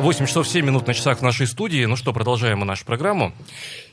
8 0.00 0.26
часов 0.26 0.46
7 0.46 0.64
минут 0.64 0.86
на 0.86 0.94
часах 0.94 1.18
в 1.18 1.22
нашей 1.22 1.48
студии. 1.48 1.84
Ну 1.84 1.96
что, 1.96 2.12
продолжаем 2.12 2.60
мы 2.60 2.64
нашу 2.64 2.84
программу. 2.84 3.32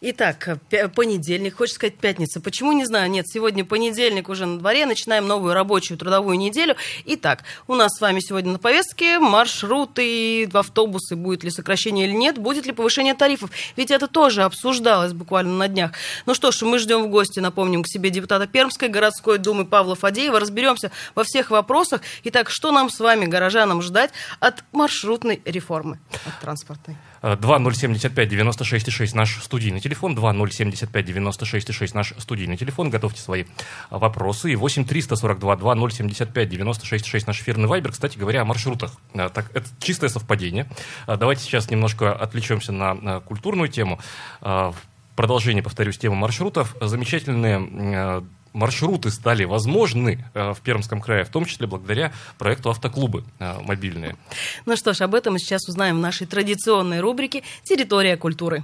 Итак, 0.02 0.60
понедельник, 0.94 1.58
хочется 1.58 1.78
сказать 1.78 1.96
пятница. 1.96 2.40
Почему, 2.40 2.74
не 2.74 2.86
знаю. 2.86 3.10
Нет, 3.10 3.28
сегодня 3.28 3.66
понедельник 3.66 4.30
уже 4.30 4.46
на 4.46 4.60
дворе. 4.60 4.86
Начинаем 4.86 5.26
новую 5.26 5.56
рабочую 5.56 5.98
трудовую 5.98 6.38
неделю. 6.38 6.76
Итак, 7.06 7.44
у 7.68 7.74
нас 7.74 7.98
с 7.98 8.02
вами 8.02 8.20
сегодня 8.20 8.52
на 8.52 8.60
повестке 8.60 9.18
маршруты, 9.18 10.48
автобусы, 10.54 11.16
будет 11.16 11.44
ли 11.44 11.50
сокращение 11.50 12.06
или 12.06 12.14
нет, 12.14 12.38
будет 12.38 12.68
ли 12.68 12.72
повышение 12.72 13.16
тарифов. 13.16 13.50
Ведь 13.76 13.90
это 13.90 14.08
тоже 14.08 14.44
обсуждалось 14.44 15.14
буквально 15.14 15.58
на 15.58 15.68
днях. 15.68 15.94
Ну 16.28 16.36
что 16.36 16.52
ж, 16.52 16.62
мы 16.62 16.78
ждем 16.78 17.06
в 17.06 17.08
гости, 17.08 17.40
напомним, 17.40 17.82
к 17.82 17.88
себе 17.88 18.12
депутата 18.12 18.46
Пермской 18.46 18.90
городской 18.90 19.40
думы 19.40 19.66
Павла 19.66 19.96
Фадеева. 19.96 20.40
Разберемся 20.40 20.92
во 21.16 21.24
всех 21.24 21.50
вопросах. 21.50 22.02
Итак, 22.26 22.52
что 22.52 22.72
нам 22.72 22.92
с 22.92 23.00
вами, 23.00 23.26
горожанам, 23.26 23.82
ждать 23.82 24.12
от 24.40 24.64
маршрутной 24.72 25.42
реформы, 25.46 25.95
от 26.26 26.40
транспортной? 26.40 26.98
2075-96-6 27.22 29.16
наш 29.16 29.44
студийный 29.44 29.80
телефон, 29.80 30.16
2075-96-6 30.16 31.92
наш 31.94 32.14
студийный 32.18 32.58
телефон, 32.58 32.90
готовьте 32.90 33.22
свои 33.22 33.46
вопросы, 33.90 34.52
и 34.52 34.56
8-342-2075-96-6 34.56 37.24
наш 37.28 37.42
эфирный 37.42 37.68
вайбер, 37.68 37.92
кстати 37.92 38.18
говоря, 38.18 38.42
о 38.42 38.46
маршрутах. 38.46 38.94
А, 39.14 39.30
так, 39.30 39.56
это 39.56 39.68
чистое 39.80 40.10
совпадение. 40.10 40.68
А, 41.08 41.18
давайте 41.18 41.44
сейчас 41.44 41.70
немножко 41.70 42.14
отвлечемся 42.14 42.72
на 42.72 43.20
культурную 43.22 43.70
тему. 43.70 44.00
В 44.42 44.76
продолжение, 45.16 45.64
повторюсь, 45.64 45.98
тему 45.98 46.16
маршрутов. 46.16 46.76
Замечательные 46.82 48.24
маршруты 48.56 49.12
стали 49.12 49.44
возможны 49.44 50.26
э, 50.34 50.54
в 50.54 50.62
Пермском 50.62 51.02
крае, 51.02 51.26
в 51.26 51.30
том 51.30 51.46
числе 51.46 51.68
благодаря 51.68 52.12
проекту 52.38 52.70
«Автоклубы» 52.70 53.24
э, 53.40 53.58
мобильные. 53.62 54.16
Ну 54.66 54.76
что 54.76 54.94
ж, 54.94 55.02
об 55.02 55.14
этом 55.14 55.34
мы 55.34 55.40
сейчас 55.40 55.68
узнаем 55.68 55.98
в 55.98 56.00
нашей 56.00 56.26
традиционной 56.26 57.02
рубрике 57.02 57.44
«Территория 57.64 58.18
культуры». 58.18 58.64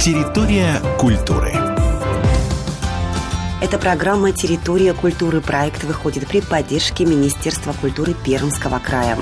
Территория 0.00 0.80
культуры. 0.98 1.52
Эта 3.60 3.78
программа 3.78 4.32
«Территория 4.32 4.94
культуры» 4.94 5.40
проект 5.40 5.82
выходит 5.82 6.28
при 6.28 6.40
поддержке 6.40 7.04
Министерства 7.04 7.72
культуры 7.72 8.14
Пермского 8.14 8.78
края. 8.78 9.18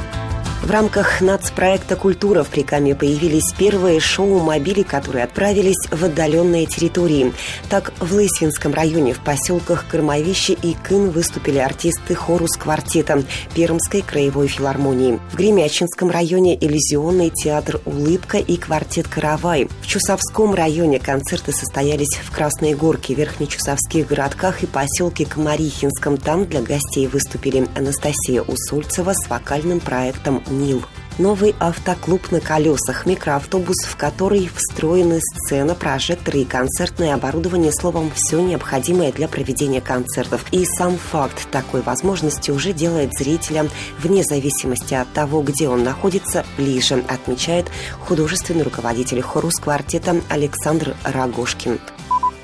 В 0.62 0.70
рамках 0.70 1.20
нацпроекта 1.20 1.94
«Культура» 1.94 2.42
в 2.42 2.48
Прикаме 2.48 2.96
появились 2.96 3.52
первые 3.56 4.00
шоу-мобили, 4.00 4.82
которые 4.82 5.22
отправились 5.24 5.86
в 5.92 6.04
отдаленные 6.04 6.66
территории. 6.66 7.32
Так, 7.70 7.92
в 8.00 8.12
Лысвинском 8.12 8.74
районе 8.74 9.12
в 9.12 9.20
поселках 9.20 9.86
Кормовище 9.88 10.54
и 10.54 10.74
Кын 10.82 11.10
выступили 11.10 11.58
артисты 11.58 12.16
хорус 12.16 12.56
квартета 12.56 13.22
Пермской 13.54 14.02
краевой 14.02 14.48
филармонии. 14.48 15.20
В 15.30 15.36
Гремячинском 15.36 16.10
районе 16.10 16.56
иллюзионный 16.56 17.30
театр 17.30 17.80
«Улыбка» 17.84 18.38
и 18.38 18.56
квартет 18.56 19.06
«Каравай». 19.06 19.68
В 19.82 19.86
Чусовском 19.86 20.52
районе 20.52 20.98
концерты 20.98 21.52
состоялись 21.52 22.18
в 22.24 22.32
Красной 22.34 22.74
Горке, 22.74 23.14
Верхнечусовских 23.14 24.08
городках 24.08 24.64
и 24.64 24.66
поселке 24.66 25.26
Комарихинском. 25.26 26.16
Там 26.16 26.46
для 26.46 26.62
гостей 26.62 27.06
выступили 27.06 27.68
Анастасия 27.76 28.42
Усольцева 28.42 29.12
с 29.12 29.28
вокальным 29.28 29.78
проектом 29.78 30.42
«Нил». 30.48 30.82
Новый 31.18 31.54
автоклуб 31.58 32.30
на 32.30 32.40
колесах, 32.40 33.06
микроавтобус, 33.06 33.86
в 33.86 33.96
который 33.96 34.50
встроены 34.54 35.20
сцена, 35.20 35.74
прожекторы 35.74 36.40
и 36.40 36.44
концертное 36.44 37.14
оборудование, 37.14 37.72
словом, 37.72 38.10
все 38.14 38.38
необходимое 38.38 39.12
для 39.12 39.26
проведения 39.26 39.80
концертов. 39.80 40.44
И 40.50 40.66
сам 40.66 40.98
факт 40.98 41.48
такой 41.50 41.80
возможности 41.80 42.50
уже 42.50 42.74
делает 42.74 43.14
зрителя, 43.14 43.66
вне 43.98 44.24
зависимости 44.24 44.92
от 44.92 45.10
того, 45.14 45.40
где 45.40 45.70
он 45.70 45.82
находится, 45.84 46.44
ближе, 46.58 47.02
отмечает 47.08 47.70
художественный 48.00 48.64
руководитель 48.64 49.22
хорус 49.22 49.54
квартета 49.54 50.20
Александр 50.28 50.94
Рогошкин. 51.02 51.78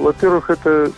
Во-первых, 0.02 0.50
это 0.50 0.90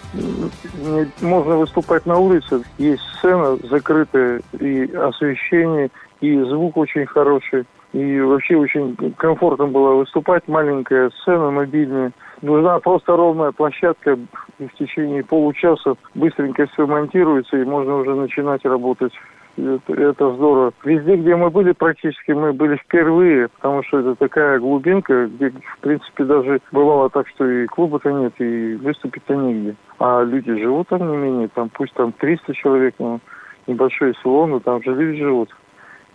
можно 1.21 1.57
выступать 1.57 2.07
на 2.07 2.19
улице. 2.19 2.63
Есть 2.79 3.03
сцена 3.19 3.57
закрытая 3.69 4.41
и 4.59 4.93
освещение– 4.95 5.91
и 6.25 6.41
звук 6.45 6.77
очень 6.77 7.07
хороший. 7.07 7.65
И 7.93 8.21
вообще 8.21 8.57
очень 8.57 8.97
комфортно 9.17 9.67
было 9.67 9.95
выступать. 9.95 10.49
Маленькая 10.49 11.11
сцена 11.21 11.51
мобильная. 11.51 12.13
Нужна 12.43 12.81
просто 12.81 13.17
ровная 13.17 13.53
площадка. 13.53 14.19
И 14.59 14.67
в 14.67 14.75
течение 14.75 15.23
получаса 15.23 15.95
быстренько 16.15 16.67
все 16.67 16.87
монтируется, 16.87 17.57
и 17.57 17.65
можно 17.65 17.97
уже 17.97 18.15
начинать 18.15 18.65
работать. 18.65 19.13
Это, 19.57 20.35
здорово. 20.35 20.73
Везде, 20.85 21.17
где 21.17 21.37
мы 21.37 21.51
были, 21.51 21.73
практически 21.73 22.33
мы 22.33 22.53
были 22.53 22.77
впервые, 22.77 23.49
потому 23.49 23.83
что 23.85 24.01
это 24.01 24.15
такая 24.17 24.59
глубинка, 24.59 25.27
где, 25.27 25.51
в 25.51 25.79
принципе, 25.81 26.25
даже 26.25 26.61
бывало 26.73 27.09
так, 27.11 27.29
что 27.29 27.49
и 27.49 27.67
клуба-то 27.67 28.11
нет, 28.11 28.33
и 28.39 28.75
выступить-то 28.77 29.35
негде. 29.35 29.77
А 29.99 30.23
люди 30.23 30.57
живут 30.59 30.89
там 30.89 31.09
не 31.09 31.17
менее, 31.17 31.49
там 31.49 31.71
пусть 31.73 31.95
там 31.95 32.13
300 32.13 32.55
человек, 32.55 32.95
но 32.99 33.21
небольшое 33.67 34.15
село, 34.23 34.47
но 34.47 34.59
там 34.59 34.83
же 34.83 34.95
люди 34.95 35.23
живут. 35.23 35.51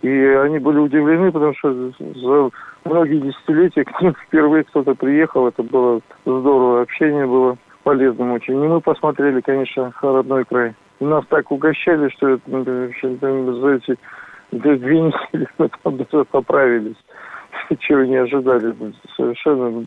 И 0.02 0.08
они 0.08 0.58
были 0.58 0.78
удивлены, 0.78 1.30
потому 1.30 1.54
что 1.56 1.72
за 1.98 2.50
многие 2.84 3.20
десятилетия 3.20 3.84
к 3.84 4.00
ним 4.00 4.14
впервые 4.26 4.64
кто-то 4.64 4.94
приехал. 4.94 5.48
Это 5.48 5.62
было 5.62 6.00
здорово, 6.24 6.82
общение 6.82 7.26
было 7.26 7.56
полезным 7.82 8.32
очень. 8.32 8.54
И 8.54 8.68
мы 8.68 8.80
посмотрели, 8.80 9.40
конечно, 9.40 9.92
родной 10.00 10.44
край. 10.44 10.74
И 11.00 11.04
нас 11.04 11.24
так 11.28 11.50
угощали, 11.50 12.08
что 12.10 12.28
это, 12.28 12.42
ну, 12.46 12.62
за 12.64 13.68
эти 13.70 13.98
две 14.52 15.00
недели 15.00 15.48
мы 15.58 15.70
там 15.82 15.96
даже 15.96 16.24
поправились. 16.26 16.96
Чего 17.80 18.04
не 18.04 18.16
ожидали 18.16 18.74
совершенно. 19.16 19.84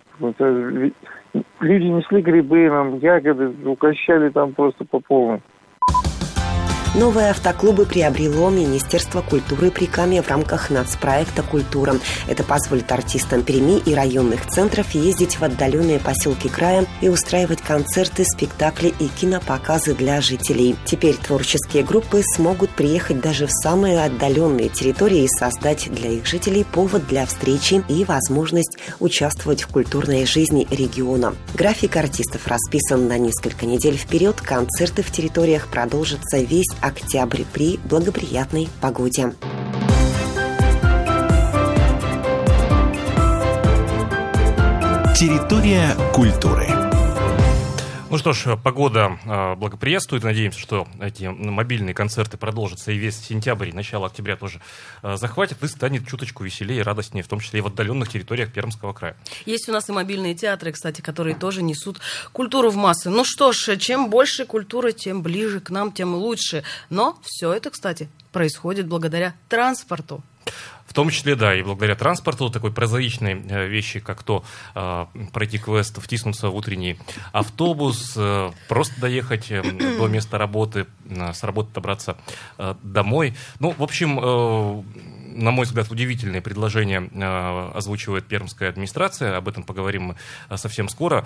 Люди 1.60 1.86
несли 1.86 2.22
грибы, 2.22 2.70
нам 2.70 2.98
ягоды, 3.00 3.54
угощали 3.66 4.30
там 4.30 4.54
просто 4.54 4.86
по 4.86 5.00
полной. 5.00 5.42
Новые 6.96 7.32
автоклубы 7.32 7.88
приобрело 7.88 8.52
Министерство 8.52 9.24
культуры 9.24 9.72
при 9.72 9.88
Каме 9.88 10.22
в 10.22 10.30
рамках 10.30 10.70
нацпроекта 10.70 11.42
«Культура». 11.42 11.96
Это 12.28 12.44
позволит 12.44 12.92
артистам 12.92 13.42
Перми 13.42 13.80
и 13.80 13.96
районных 13.96 14.46
центров 14.46 14.92
ездить 14.92 15.40
в 15.40 15.44
отдаленные 15.44 15.98
поселки 15.98 16.50
края 16.50 16.86
и 17.02 17.10
устраивать 17.10 17.62
концерты, 17.64 18.24
спектакли 18.24 18.94
и 19.00 19.08
кинопоказы 19.08 19.96
для 19.96 20.22
жителей. 20.22 20.76
Теперь 20.86 21.16
творческие 21.16 21.82
группы 21.82 22.22
смогут 22.36 22.70
приехать 22.70 23.20
даже 23.20 23.48
в 23.48 23.52
самые 23.52 24.04
отдаленные 24.04 24.70
территории 24.70 25.24
и 25.24 25.28
создать 25.28 25.92
для 25.92 26.12
их 26.12 26.28
жителей 26.28 26.64
повод 26.64 27.08
для 27.08 27.26
встречи 27.26 27.84
и 27.90 28.06
возможность 28.06 28.78
участвовать 29.00 29.64
в 29.64 29.68
культурной 29.70 30.28
жизни 30.28 30.68
региона. 30.70 31.34
График 31.56 31.98
артистов 31.98 32.46
расписан 32.46 33.08
на 33.08 33.18
несколько 33.18 33.66
недель 33.66 33.98
вперед. 33.98 34.40
Концерты 34.40 35.02
в 35.02 35.12
территориях 35.12 35.70
продолжатся 35.70 36.38
весь 36.38 36.70
октябрь 36.84 37.44
при 37.52 37.80
благоприятной 37.86 38.68
погоде. 38.82 39.34
Территория 45.16 45.96
культуры. 46.14 46.93
Ну 48.14 48.20
что 48.20 48.32
ж, 48.32 48.58
погода 48.58 49.18
э, 49.26 49.56
благоприятствует. 49.56 50.22
Надеемся, 50.22 50.60
что 50.60 50.88
эти 51.00 51.24
мобильные 51.26 51.96
концерты 51.96 52.38
продолжатся 52.38 52.92
и 52.92 52.96
весь 52.96 53.18
сентябрь, 53.18 53.70
и 53.70 53.74
начало 53.74 54.06
октября 54.06 54.36
тоже 54.36 54.62
э, 55.02 55.18
захватит 55.18 55.64
и 55.64 55.68
станет 55.68 56.08
чуточку 56.08 56.44
веселее 56.44 56.82
и 56.82 56.84
радостнее, 56.84 57.24
в 57.24 57.28
том 57.28 57.40
числе 57.40 57.58
и 57.58 57.62
в 57.64 57.66
отдаленных 57.66 58.10
территориях 58.10 58.54
Пермского 58.54 58.94
края. 58.94 59.18
Есть 59.48 59.68
у 59.68 59.72
нас 59.72 59.90
и 59.90 59.92
мобильные 59.92 60.36
театры, 60.36 60.72
кстати, 60.74 61.02
которые 61.02 61.36
тоже 61.36 61.64
несут 61.64 62.02
культуру 62.34 62.70
в 62.70 62.76
массы. 62.76 63.10
Ну 63.10 63.24
что 63.26 63.52
ж, 63.52 63.78
чем 63.80 64.12
больше 64.12 64.46
культуры, 64.46 64.94
тем 64.94 65.24
ближе 65.24 65.60
к 65.60 65.72
нам, 65.72 65.92
тем 65.92 66.14
лучше. 66.14 66.64
Но 66.92 67.18
все 67.24 67.52
это, 67.52 67.72
кстати, 67.72 68.10
происходит 68.32 68.86
благодаря 68.88 69.34
транспорту. 69.50 70.22
В 70.94 70.96
том 70.96 71.10
числе, 71.10 71.36
да, 71.36 71.56
и 71.56 71.64
благодаря 71.64 71.96
транспорту, 71.96 72.52
такой 72.52 72.72
прозаичной 72.72 73.34
э, 73.50 73.68
вещи, 73.68 74.00
как 74.00 74.22
то 74.22 74.44
э, 74.76 75.06
пройти 75.34 75.58
квест, 75.58 76.00
втиснуться 76.00 76.50
в 76.50 76.56
утренний 76.56 77.00
автобус, 77.32 78.14
э, 78.16 78.52
просто 78.70 79.02
доехать 79.02 79.50
э, 79.50 79.64
до 79.64 80.08
места 80.08 80.38
работы, 80.38 80.86
э, 81.10 81.34
с 81.34 81.42
работы 81.42 81.74
добраться 81.74 82.16
э, 82.60 82.76
домой. 82.84 83.34
Ну, 83.60 83.72
в 83.76 83.82
общем, 83.82 84.20
э, 84.20 84.84
на 85.34 85.50
мой 85.50 85.66
взгляд, 85.66 85.90
удивительные 85.90 86.44
предложения 86.44 87.10
озвучивает 87.74 88.28
пермская 88.28 88.70
администрация. 88.70 89.36
Об 89.36 89.48
этом 89.48 89.64
поговорим 89.64 90.04
мы 90.04 90.58
совсем 90.58 90.90
скоро 90.90 91.26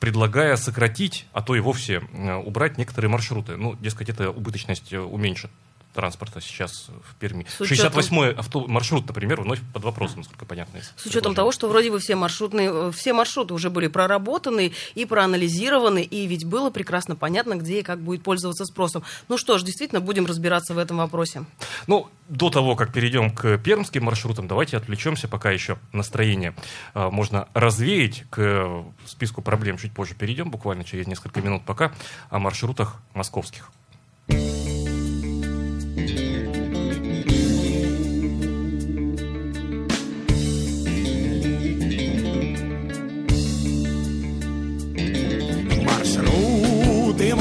предлагая 0.00 0.56
сократить, 0.56 1.26
а 1.32 1.40
то 1.40 1.54
и 1.54 1.60
вовсе 1.60 2.02
убрать 2.44 2.78
некоторые 2.78 3.12
маршруты. 3.12 3.56
Ну, 3.56 3.76
дескать, 3.76 4.08
это 4.08 4.30
убыточность 4.30 4.92
уменьшит 4.92 5.52
транспорта 5.92 6.40
сейчас 6.40 6.88
в 6.88 7.14
Перми. 7.16 7.46
68-й 7.58 8.32
авто... 8.34 8.66
маршрут, 8.66 9.06
например, 9.06 9.40
вновь 9.40 9.60
под 9.72 9.82
вопросом, 9.82 10.18
насколько 10.18 10.44
понятно. 10.44 10.80
С 10.96 11.06
учетом 11.06 11.34
того, 11.34 11.52
что 11.52 11.68
вроде 11.68 11.90
бы 11.90 11.98
все, 11.98 12.14
маршрутные, 12.14 12.70
э, 12.72 12.92
все 12.92 13.12
маршруты 13.12 13.54
уже 13.54 13.70
были 13.70 13.88
проработаны 13.88 14.72
и 14.94 15.04
проанализированы, 15.04 16.02
и 16.02 16.26
ведь 16.26 16.44
было 16.44 16.70
прекрасно 16.70 17.16
понятно, 17.16 17.54
где 17.54 17.80
и 17.80 17.82
как 17.82 18.00
будет 18.00 18.22
пользоваться 18.22 18.64
спросом. 18.64 19.02
Ну 19.28 19.38
что 19.38 19.58
ж, 19.58 19.62
действительно, 19.62 20.00
будем 20.00 20.26
разбираться 20.26 20.74
в 20.74 20.78
этом 20.78 20.98
вопросе. 20.98 21.44
Ну, 21.86 22.08
до 22.28 22.50
того, 22.50 22.76
как 22.76 22.92
перейдем 22.92 23.30
к 23.30 23.58
пермским 23.58 24.04
маршрутам, 24.04 24.46
давайте 24.46 24.76
отвлечемся, 24.76 25.28
пока 25.28 25.50
еще 25.50 25.78
настроение 25.92 26.54
э, 26.94 27.08
можно 27.10 27.48
развеять. 27.54 28.24
К 28.30 28.84
списку 29.06 29.42
проблем 29.42 29.78
чуть 29.78 29.92
позже 29.92 30.14
перейдем, 30.14 30.50
буквально 30.50 30.84
через 30.84 31.06
несколько 31.06 31.40
минут, 31.40 31.62
пока 31.64 31.92
о 32.30 32.38
маршрутах 32.38 32.96
московских. 33.14 33.70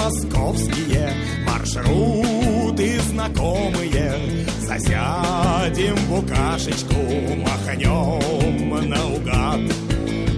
Московские 0.09 1.13
маршруты 1.45 2.99
знакомые. 3.01 4.45
Засядем 4.61 5.95
букашечку, 6.09 6.95
махнем 7.37 8.89
наугад 8.89 9.61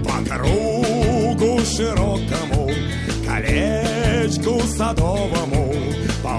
по 0.04 0.16
кругу 0.28 1.60
широкому, 1.64 2.70
колечку 3.26 4.60
садовому, 4.76 5.74
по 6.22 6.38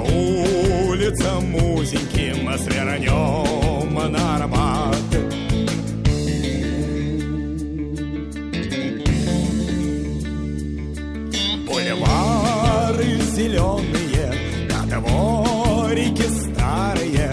улицам 0.89 1.55
узеньким 1.55 2.57
свернем 2.57 4.11
на 4.11 4.35
Арбат. 4.37 4.73
зеленые, 13.35 14.31
на 14.69 14.99
дворике 14.99 16.23
старые, 16.23 17.31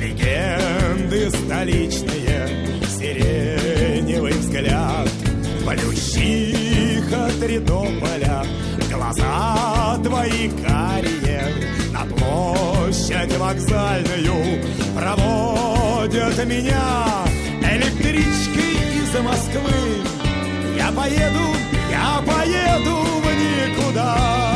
легенды 0.00 1.30
столичные, 1.30 2.48
сиреневый 2.98 4.32
взгляд, 4.32 5.08
полющиха 5.64 7.30
Тридополя, 7.40 8.44
глаза 8.92 9.98
твои 10.02 10.50
карие, 10.64 11.25
площадь 13.06 13.36
вокзальную 13.38 14.60
проводят 14.94 16.44
меня 16.46 17.24
электричкой 17.62 18.74
из 18.96 19.14
Москвы. 19.22 19.70
Я 20.76 20.90
поеду, 20.92 21.56
я 21.90 22.22
поеду 22.26 22.96
в 23.22 23.26
никуда. 23.36 24.46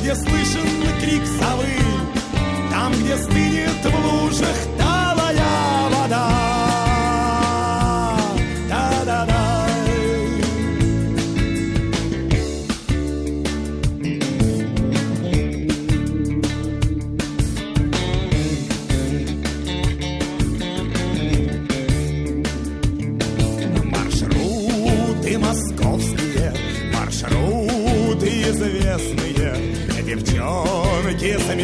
где 0.00 0.14
слышен 0.14 0.68
крик 1.00 1.22
совы, 1.38 1.66
там, 2.70 2.92
где 2.92 3.16
стынет 3.16 3.84
в 3.84 4.06
лужах 4.06 4.77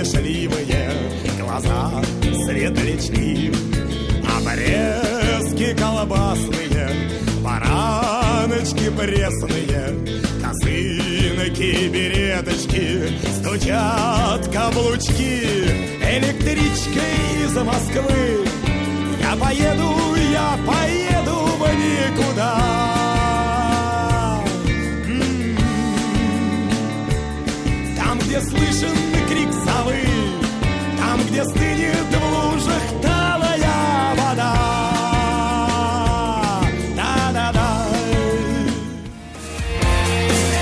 смешливые, 0.05 0.91
глаза 1.41 1.91
светлячки, 2.45 3.53
Обрезки 4.37 5.75
колбасные, 5.79 7.11
бараночки 7.43 8.91
пресные, 8.91 9.95
Косынки, 10.43 11.89
береточки, 11.89 13.13
стучат 13.39 14.49
каблучки, 14.53 15.45
Электричкой 16.03 17.45
из 17.45 17.55
Москвы 17.57 18.47
я 19.21 19.37
поеду, 19.37 19.95
я 20.31 20.59
поеду 20.67 21.47
в 21.57 21.63
никуда. 21.75 22.95
где 28.35 28.41
слышен 28.41 29.14
крик 29.14 29.14
совы, 29.14 29.14
там, 29.14 29.14
где 31.35 31.45
стынет 31.47 32.15
в 32.15 32.53
лужах 32.53 32.83
талая 33.03 34.15
вода. 34.15 34.55
Да-да-да. 36.95 37.87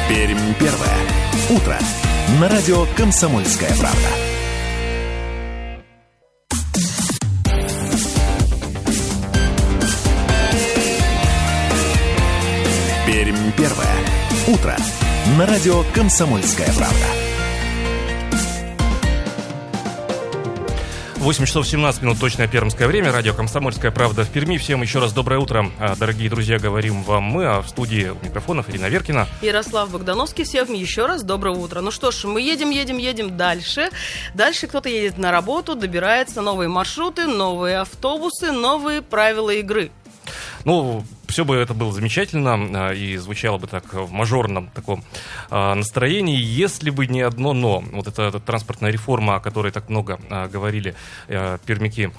Пермь 0.08 0.54
первое. 0.58 0.98
Утро. 1.50 1.78
На 2.40 2.48
радио 2.48 2.86
«Комсомольская 2.96 3.68
правда». 3.78 4.08
Пермь 13.06 13.52
первое. 13.58 13.96
Утро. 14.46 14.76
На 15.36 15.46
радио 15.46 15.84
«Комсомольская 15.92 16.72
правда». 16.72 17.31
8 21.22 21.46
часов 21.46 21.68
17 21.68 22.02
минут, 22.02 22.18
точное 22.18 22.48
пермское 22.48 22.88
время. 22.88 23.12
Радио 23.12 23.32
«Комсомольская 23.32 23.92
правда» 23.92 24.24
в 24.24 24.30
Перми. 24.30 24.56
Всем 24.56 24.82
еще 24.82 24.98
раз 24.98 25.12
доброе 25.12 25.38
утро, 25.38 25.70
а, 25.78 25.94
дорогие 25.94 26.28
друзья, 26.28 26.58
говорим 26.58 27.04
вам 27.04 27.22
мы. 27.22 27.46
А 27.46 27.62
в 27.62 27.68
студии 27.68 28.08
у 28.08 28.26
микрофонов 28.26 28.68
Ирина 28.68 28.86
Веркина. 28.86 29.28
Ярослав 29.40 29.92
Богдановский. 29.92 30.42
Всем 30.42 30.72
еще 30.72 31.06
раз 31.06 31.22
доброе 31.22 31.54
утро. 31.56 31.80
Ну 31.80 31.92
что 31.92 32.10
ж, 32.10 32.24
мы 32.24 32.40
едем, 32.40 32.70
едем, 32.70 32.98
едем 32.98 33.36
дальше. 33.36 33.90
Дальше 34.34 34.66
кто-то 34.66 34.88
едет 34.88 35.16
на 35.16 35.30
работу, 35.30 35.76
добирается 35.76 36.42
новые 36.42 36.68
маршруты, 36.68 37.28
новые 37.28 37.78
автобусы, 37.78 38.50
новые 38.50 39.00
правила 39.00 39.50
игры. 39.50 39.92
Ну, 40.64 41.04
все 41.32 41.46
бы 41.46 41.56
это 41.56 41.72
было 41.72 41.92
замечательно 41.92 42.88
а, 42.88 42.92
и 42.92 43.16
звучало 43.16 43.56
бы 43.56 43.66
так 43.66 43.92
в 43.94 44.12
мажорном 44.12 44.68
таком 44.68 45.02
а, 45.50 45.74
настроении, 45.74 46.38
если 46.38 46.90
бы 46.90 47.06
не 47.06 47.22
одно 47.22 47.54
но. 47.54 47.80
Вот 47.80 48.06
эта, 48.06 48.22
эта 48.24 48.38
транспортная 48.38 48.90
реформа, 48.90 49.36
о 49.36 49.40
которой 49.40 49.72
так 49.72 49.88
много 49.88 50.20
а, 50.28 50.48
говорили 50.48 50.94
пермяки, 51.28 52.06
а, 52.06 52.12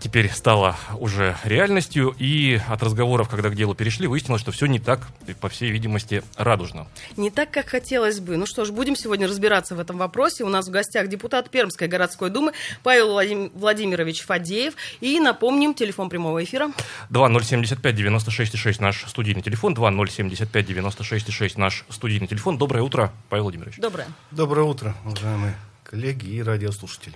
теперь 0.00 0.30
стала 0.30 0.76
уже 0.98 1.36
реальностью, 1.44 2.14
и 2.18 2.60
от 2.68 2.82
разговоров, 2.82 3.28
когда 3.28 3.50
к 3.50 3.56
делу 3.56 3.74
перешли, 3.74 4.06
выяснилось, 4.06 4.40
что 4.40 4.52
все 4.52 4.66
не 4.66 4.78
так, 4.78 5.08
по 5.40 5.48
всей 5.48 5.70
видимости, 5.70 6.22
радужно. 6.36 6.86
Не 7.16 7.30
так, 7.30 7.50
как 7.50 7.68
хотелось 7.68 8.20
бы. 8.20 8.36
Ну 8.36 8.46
что 8.46 8.64
ж, 8.64 8.70
будем 8.70 8.94
сегодня 8.94 9.26
разбираться 9.26 9.74
в 9.74 9.80
этом 9.80 9.98
вопросе. 9.98 10.44
У 10.44 10.48
нас 10.48 10.68
в 10.68 10.70
гостях 10.70 11.08
депутат 11.08 11.50
Пермской 11.50 11.88
городской 11.88 12.30
думы 12.30 12.52
Павел 12.82 13.14
Владимирович 13.54 14.22
Фадеев. 14.22 14.74
И 15.00 15.18
напомним, 15.18 15.74
телефон 15.74 16.08
прямого 16.08 16.44
эфира. 16.44 16.70
2075-96-6 17.10 18.76
наш 18.80 19.04
студийный 19.08 19.42
телефон. 19.42 19.74
2075-96-6 19.74 21.52
наш 21.56 21.84
студийный 21.88 22.26
телефон. 22.28 22.58
Доброе 22.58 22.82
утро, 22.82 23.12
Павел 23.28 23.44
Владимирович. 23.44 23.78
Доброе. 23.78 24.06
Доброе 24.30 24.62
утро, 24.62 24.94
уважаемые 25.04 25.56
коллеги 25.92 26.24
и 26.24 26.42
радиослушатели. 26.42 27.14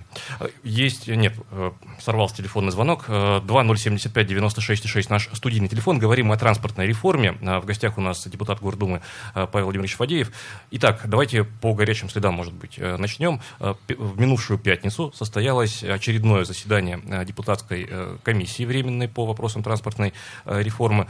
Есть, 0.63 1.07
нет, 1.07 1.33
э, 1.49 1.71
сорвался 1.99 2.35
телефонный 2.35 2.71
звонок. 2.71 3.05
2075-96-6 3.09 4.99
э, 4.99 5.03
наш 5.09 5.29
студийный 5.33 5.67
телефон. 5.67 5.97
Говорим 5.97 6.31
о 6.31 6.37
транспортной 6.37 6.85
реформе. 6.85 7.35
Э, 7.41 7.57
в 7.57 7.65
гостях 7.65 7.97
у 7.97 8.01
нас 8.01 8.27
депутат 8.27 8.59
Гордумы 8.61 9.01
Павел 9.33 9.65
Владимирович 9.65 9.95
Фадеев. 9.95 10.31
Итак, 10.69 11.01
давайте 11.05 11.43
по 11.43 11.73
горячим 11.73 12.07
следам, 12.07 12.35
может 12.35 12.53
быть, 12.53 12.77
начнем. 12.77 13.41
В 13.59 14.19
минувшую 14.19 14.59
пятницу 14.59 15.11
состоялось 15.15 15.83
очередное 15.83 16.45
заседание 16.45 17.01
депутатской 17.25 17.89
комиссии 18.21 18.63
временной 18.63 19.07
по 19.07 19.25
вопросам 19.25 19.63
транспортной 19.63 20.13
реформы. 20.45 21.07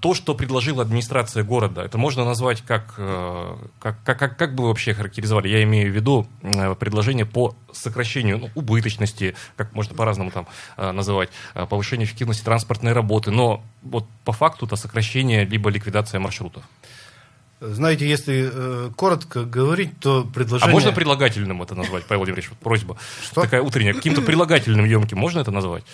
То, 0.00 0.12
что 0.12 0.34
предложила 0.34 0.82
администрация 0.82 1.44
города, 1.44 1.82
это 1.82 1.96
можно 1.96 2.24
назвать 2.24 2.60
как, 2.62 2.94
как, 3.78 4.02
как, 4.04 4.36
как 4.36 4.54
бы 4.54 4.64
вы 4.64 4.68
вообще 4.68 4.92
характеризовали? 4.92 5.48
Я 5.48 5.62
имею 5.62 5.90
в 5.90 5.94
виду 5.94 6.26
предложение 6.78 7.05
предложения 7.06 7.26
по 7.26 7.54
сокращению 7.72 8.38
ну, 8.38 8.50
убыточности, 8.54 9.34
как 9.56 9.74
можно 9.74 9.94
по-разному 9.94 10.30
там 10.30 10.46
э, 10.76 10.92
называть, 10.92 11.28
э, 11.54 11.66
повышению 11.66 12.06
эффективности 12.06 12.44
транспортной 12.44 12.92
работы, 12.92 13.30
но 13.30 13.62
вот 13.82 14.06
по 14.24 14.32
факту 14.32 14.66
это 14.66 14.76
сокращение 14.76 15.44
либо 15.44 15.70
ликвидация 15.70 16.20
маршрутов. 16.20 16.62
Знаете, 17.60 18.08
если 18.08 18.50
э, 18.52 18.90
коротко 18.96 19.44
говорить, 19.44 19.90
то 20.00 20.26
А 20.28 20.34
предложение... 20.34 20.72
можно 20.72 20.92
прилагательным 20.92 21.62
это 21.62 21.74
назвать, 21.74 22.04
Павел 22.04 22.20
Владимирович? 22.20 22.50
Вот 22.50 22.58
Просьба. 22.58 22.96
Что? 23.22 23.42
Такая 23.42 23.62
утренняя. 23.62 23.94
Каким-то 23.94 24.22
прилагательным 24.22 24.84
емким 24.84 25.18
можно 25.18 25.40
это 25.40 25.50
назвать? 25.50 25.84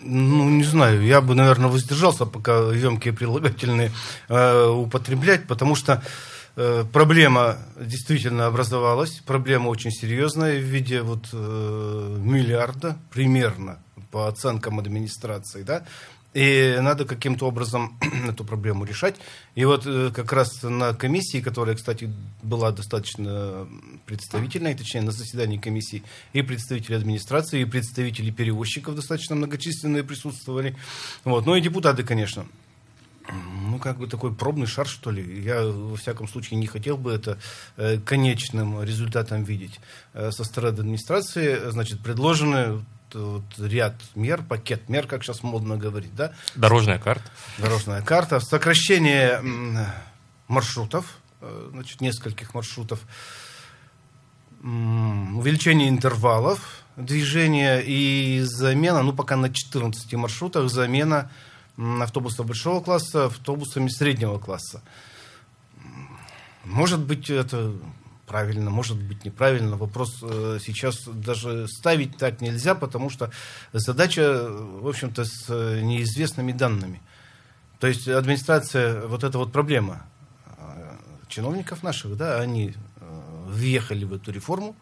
Ну, 0.00 0.48
не 0.48 0.64
знаю, 0.64 1.02
я 1.02 1.20
бы, 1.20 1.34
наверное, 1.34 1.70
воздержался, 1.70 2.24
пока 2.26 2.72
емкие 2.72 3.12
прилагательные 3.12 3.90
э, 4.28 4.66
употреблять, 4.68 5.46
потому 5.46 5.74
что 5.74 5.92
э, 5.92 6.00
проблема 6.92 7.58
действительно 7.78 8.46
образовалась, 8.46 9.20
проблема 9.24 9.68
очень 9.68 9.90
серьезная 9.90 10.58
в 10.58 10.62
виде 10.62 11.02
вот 11.02 11.28
э, 11.32 12.16
миллиарда 12.20 12.98
примерно 13.10 13.78
по 14.10 14.28
оценкам 14.28 14.78
администрации, 14.78 15.62
да, 15.62 15.84
и 16.34 16.76
надо 16.80 17.04
каким-то 17.04 17.46
образом 17.46 17.98
эту 18.28 18.44
проблему 18.44 18.84
решать. 18.84 19.16
И 19.54 19.64
вот 19.64 19.86
э, 19.86 20.10
как 20.14 20.32
раз 20.32 20.62
на 20.62 20.94
комиссии, 20.94 21.40
которая, 21.40 21.74
кстати, 21.74 22.12
была 22.42 22.70
достаточно 22.70 23.66
представительной, 24.04 24.74
точнее, 24.74 25.02
на 25.02 25.12
заседании 25.12 25.58
комиссии, 25.58 26.02
и 26.34 26.42
представители 26.42 26.94
администрации, 26.94 27.62
и 27.62 27.64
представители 27.64 28.30
перевозчиков 28.30 28.94
достаточно 28.94 29.36
многочисленные 29.36 30.04
присутствовали. 30.04 30.76
Вот. 31.24 31.46
Ну 31.46 31.56
и 31.56 31.60
депутаты, 31.60 32.04
конечно. 32.04 32.46
Ну, 33.30 33.78
как 33.78 33.98
бы 33.98 34.06
такой 34.06 34.34
пробный 34.34 34.66
шар, 34.66 34.86
что 34.86 35.10
ли. 35.10 35.42
Я, 35.42 35.62
во 35.62 35.96
всяком 35.96 36.28
случае, 36.28 36.58
не 36.58 36.66
хотел 36.66 36.96
бы 36.96 37.12
это 37.12 37.38
э, 37.76 37.98
конечным 37.98 38.82
результатом 38.82 39.44
видеть. 39.44 39.80
Э, 40.14 40.30
со 40.30 40.44
стороны 40.44 40.78
администрации, 40.78 41.70
значит, 41.70 42.00
предложены 42.00 42.84
вот 43.12 43.44
ряд 43.58 43.94
мер, 44.14 44.42
пакет 44.42 44.88
мер, 44.88 45.06
как 45.06 45.24
сейчас 45.24 45.42
модно 45.42 45.76
говорить, 45.76 46.14
да, 46.14 46.32
Дорожная 46.54 46.98
карта. 46.98 47.30
дорожная 47.58 48.02
карта, 48.02 48.40
сокращение 48.40 49.42
маршрутов, 50.46 51.18
э, 51.40 51.68
значит, 51.72 52.00
нескольких 52.00 52.54
маршрутов, 52.54 53.00
увеличение 54.62 55.88
интервалов 55.88 56.82
движения 56.96 57.78
и 57.78 58.40
замена, 58.42 59.02
ну, 59.02 59.12
пока 59.12 59.36
на 59.36 59.52
14 59.52 60.14
маршрутах, 60.14 60.68
замена 60.68 61.30
автобусов 62.00 62.46
большого 62.46 62.82
класса 62.82 63.26
автобусами 63.26 63.88
среднего 63.88 64.38
класса. 64.38 64.82
Может 66.64 67.00
быть, 67.00 67.30
это 67.30 67.72
правильно, 68.28 68.70
может 68.70 68.98
быть, 69.02 69.24
неправильно. 69.24 69.76
Вопрос 69.76 70.22
э, 70.22 70.58
сейчас 70.62 70.96
даже 71.06 71.66
ставить 71.66 72.16
так 72.18 72.40
нельзя, 72.40 72.74
потому 72.74 73.10
что 73.10 73.30
задача, 73.72 74.22
э, 74.22 74.48
в 74.80 74.86
общем-то, 74.86 75.24
с 75.24 75.46
э, 75.48 75.80
неизвестными 75.80 76.52
данными. 76.52 77.00
То 77.80 77.86
есть 77.86 78.06
администрация, 78.06 79.06
вот 79.06 79.24
эта 79.24 79.38
вот 79.38 79.52
проблема 79.52 80.04
чиновников 81.28 81.82
наших, 81.82 82.16
да, 82.16 82.40
они 82.40 82.74
въехали 83.46 84.04
в 84.04 84.12
эту 84.14 84.32
реформу 84.32 84.74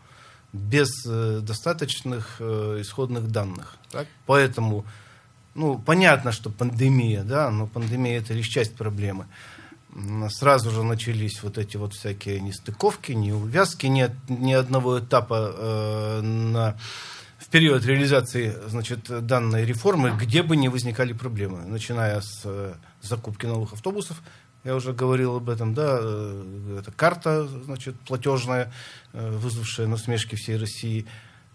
без 0.52 0.88
достаточных 1.04 2.40
исходных 2.40 3.30
данных. 3.30 3.76
Так? 3.90 4.06
Поэтому, 4.24 4.86
ну, 5.56 5.78
понятно, 5.78 6.32
что 6.32 6.50
пандемия, 6.50 7.22
да, 7.24 7.50
но 7.50 7.66
пандемия 7.66 8.18
это 8.18 8.34
лишь 8.34 8.48
часть 8.48 8.74
проблемы. 8.76 9.26
Сразу 10.28 10.70
же 10.70 10.82
начались 10.82 11.42
вот 11.42 11.56
эти 11.56 11.78
вот 11.78 11.94
всякие 11.94 12.40
нестыковки, 12.40 13.12
неувязки, 13.12 13.86
ни, 13.86 14.02
от- 14.02 14.28
ни 14.28 14.52
одного 14.52 15.00
этапа 15.00 15.54
э, 15.56 16.20
на, 16.20 16.76
в 17.38 17.46
период 17.48 17.84
реализации 17.86 18.54
значит, 18.68 19.26
данной 19.26 19.64
реформы, 19.64 20.12
где 20.20 20.42
бы 20.42 20.56
не 20.56 20.68
возникали 20.68 21.14
проблемы, 21.14 21.64
начиная 21.64 22.20
с 22.20 22.42
э, 22.44 22.74
закупки 23.00 23.46
новых 23.46 23.72
автобусов, 23.72 24.22
я 24.64 24.74
уже 24.74 24.92
говорил 24.92 25.36
об 25.36 25.48
этом, 25.48 25.72
да, 25.72 25.98
э, 26.00 26.78
это 26.80 26.92
карта, 26.92 27.46
значит, 27.46 27.98
платежная, 28.00 28.72
э, 29.12 29.30
вызвавшая 29.30 29.86
насмешки 29.86 30.34
всей 30.34 30.58
России, 30.58 31.06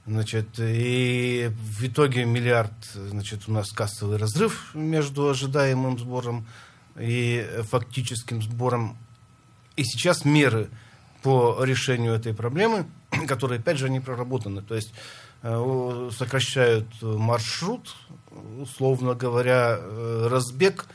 значит, 0.05 0.48
и 0.58 1.51
в 1.51 1.84
итоге 1.86 2.25
миллиард, 2.25 2.74
значит, 2.93 3.43
у 3.48 3.51
нас 3.51 3.72
кассовый 3.72 4.17
разрыв 4.17 4.72
между 4.74 5.29
ожидаемым 5.29 6.00
сбором 6.00 6.46
и 7.00 7.48
фактическим 7.70 8.41
сбором. 8.41 8.98
И 9.75 9.84
сейчас 9.84 10.25
меры 10.25 10.70
по 11.24 11.63
решению 11.63 12.13
этой 12.13 12.34
проблемы, 12.34 12.86
которые, 13.27 13.60
опять 13.60 13.77
же, 13.77 13.89
не 13.89 14.00
проработаны. 14.00 14.62
То 14.62 14.75
есть 14.75 14.93
э, 15.43 16.10
сокращают 16.17 16.88
маршрут, 17.01 17.96
условно 18.60 19.13
говоря, 19.13 19.77
э, 19.79 20.27
разбег 20.29 20.88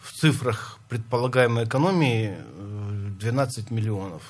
в 0.00 0.12
цифрах 0.12 0.78
предполагаемой 0.88 1.64
экономии 1.64 2.36
э, 2.36 3.10
12 3.20 3.70
миллионов, 3.70 4.22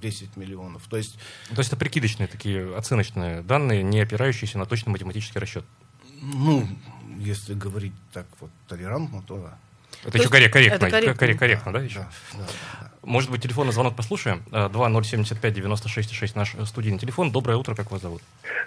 10 0.00 0.36
миллионов. 0.36 0.86
То 0.88 0.96
есть 0.96 1.18
То 1.50 1.58
есть 1.58 1.68
это 1.68 1.76
прикидочные 1.76 2.26
такие 2.26 2.76
оценочные 2.76 3.42
данные, 3.42 3.82
не 3.82 4.00
опирающиеся 4.00 4.58
на 4.58 4.66
точный 4.66 4.90
математический 4.92 5.40
расчет. 5.40 5.64
Ну, 6.20 6.68
если 7.18 7.54
говорить 7.54 7.94
так 8.12 8.26
вот 8.40 8.50
толерантно, 8.66 9.22
то 9.22 9.38
да. 9.38 9.58
Это 10.02 10.12
То 10.12 10.18
еще 10.18 10.22
есть 10.22 10.34
коррек- 10.34 10.50
корректно, 10.52 10.86
это 10.86 10.90
корректно. 10.90 11.14
корректно, 11.14 11.38
корректно, 11.38 11.72
да, 11.72 11.80
еще? 11.80 11.98
Да, 11.98 12.08
да, 12.34 12.38
да. 12.82 12.88
Может 13.02 13.30
быть, 13.30 13.42
телефонный 13.42 13.72
звонок 13.72 13.96
послушаем? 13.96 14.42
Э, 14.52 14.68
2075-96-6 14.68 16.32
наш 16.36 16.54
э, 16.54 16.64
студийный 16.66 16.98
телефон. 16.98 17.30
Доброе 17.32 17.56
утро, 17.56 17.74
как 17.74 17.90
вас 17.90 18.02
зовут? 18.02 18.20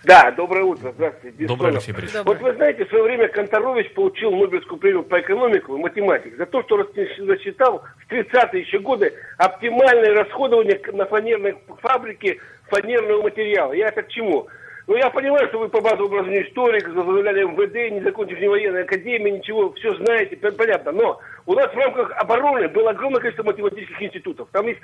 Да, 0.04 0.32
доброе 0.32 0.64
утро. 0.64 0.92
Здравствуйте. 0.94 1.38
Бессонов. 1.38 1.58
Доброе, 1.58 1.72
Алексей 1.74 1.92
Борисович. 1.94 2.26
Вот 2.26 2.42
вы 2.42 2.54
знаете, 2.56 2.86
в 2.86 2.90
свое 2.90 3.04
время 3.04 3.28
Конторович 3.30 3.94
получил 3.94 4.32
Нобелевскую 4.32 4.80
премию 4.80 5.04
по 5.04 5.20
экономику 5.22 5.76
и 5.78 5.80
математике 5.80 6.36
за 6.38 6.46
то, 6.48 6.64
что 6.64 6.78
рас- 6.78 6.88
засчитал 7.20 7.84
в 8.08 8.12
30-е 8.12 8.62
еще 8.62 8.80
годы 8.80 9.14
оптимальное 9.38 10.14
расходование 10.24 10.80
на 10.94 11.06
фанерной 11.06 11.56
фабрике 11.82 12.40
фанерного 12.70 13.22
материала. 13.24 13.74
Я 13.74 13.90
это 13.90 14.02
к 14.02 14.10
чему? 14.10 14.48
Ну, 14.92 14.98
я 14.98 15.10
понимаю, 15.10 15.48
что 15.48 15.60
вы 15.60 15.70
по 15.70 15.80
базовому 15.80 16.08
образованию 16.18 16.46
историк, 16.50 16.86
возглавляли 16.90 17.44
МВД, 17.46 17.94
не 17.94 18.02
закончив 18.02 18.38
ни 18.42 18.48
военной 18.48 18.84
академии, 18.84 19.32
ничего, 19.38 19.72
все 19.76 19.96
знаете, 19.96 20.36
пон- 20.36 20.52
понятно. 20.52 20.92
Но 20.92 21.18
у 21.46 21.54
нас 21.54 21.72
в 21.74 21.78
рамках 21.78 22.12
обороны 22.18 22.68
было 22.68 22.90
огромное 22.90 23.22
количество 23.22 23.44
математических 23.46 24.02
институтов. 24.02 24.50
Там 24.52 24.68
есть, 24.68 24.82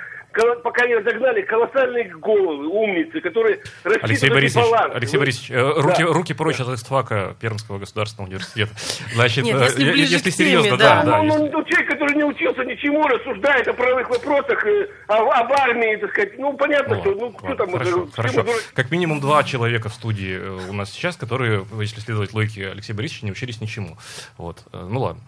пока 0.64 0.88
не 0.88 0.96
разогнали, 0.96 1.42
колоссальные 1.42 2.06
головы, 2.22 2.68
умницы, 2.68 3.20
которые 3.20 3.58
рассчитывают 3.84 4.04
Алексей 4.06 4.30
Борисович, 4.30 4.66
балансы. 4.66 4.96
Алексей 4.96 5.18
Борисович, 5.18 5.52
э, 5.52 5.60
руки, 5.82 6.04
Да. 6.06 6.14
руки 6.14 6.34
прочь 6.34 6.60
от 6.62 6.70
истфака 6.70 7.36
Пермского 7.42 7.78
государственного 7.80 8.30
университета. 8.30 8.72
Значит, 9.14 9.44
Нет, 9.44 9.62
э, 9.62 9.66
если 9.82 10.00
если 10.00 10.30
к 10.32 10.34
теме, 10.36 10.50
серьезно, 10.52 10.78
да. 10.78 11.04
да, 11.04 11.04
да. 11.04 11.18
ну, 11.18 11.24
ну, 11.24 11.34
если- 11.44 11.50
ну, 11.52 11.64
человек, 11.66 11.90
который 11.90 12.16
не 12.16 12.24
учился 12.24 12.64
ничему, 12.64 13.06
рассуждает 13.10 13.68
о 13.68 13.74
правовых 13.74 14.10
вопросах, 14.10 14.66
э, 14.66 14.88
о- 15.10 15.32
об 15.42 15.52
армии, 15.52 15.98
так 15.98 16.12
сказать. 16.12 16.40
Ну, 16.40 16.54
понятно, 16.54 16.96
Ну, 16.96 17.02
что, 17.02 17.12
ну, 17.12 17.32
кто 17.34 17.56
там... 17.56 17.72
хорошо, 17.74 18.08
хорошо. 18.16 18.46
Как 18.74 18.90
минимум 18.90 19.20
два 19.20 19.44
человека 19.44 19.90
в 19.90 19.97
студии 19.98 20.36
э, 20.38 20.70
у 20.70 20.74
нас 20.74 20.92
сейчас, 20.92 21.16
которые, 21.18 21.66
если 21.80 22.00
следовать 22.00 22.34
логике 22.34 22.70
Алексея 22.70 22.96
Борисовича, 22.96 23.26
не 23.26 23.32
учились 23.32 23.60
ничему. 23.62 23.98
Вот. 24.38 24.64
э, 24.72 24.88
Ну 24.90 25.02
ладно. 25.02 25.22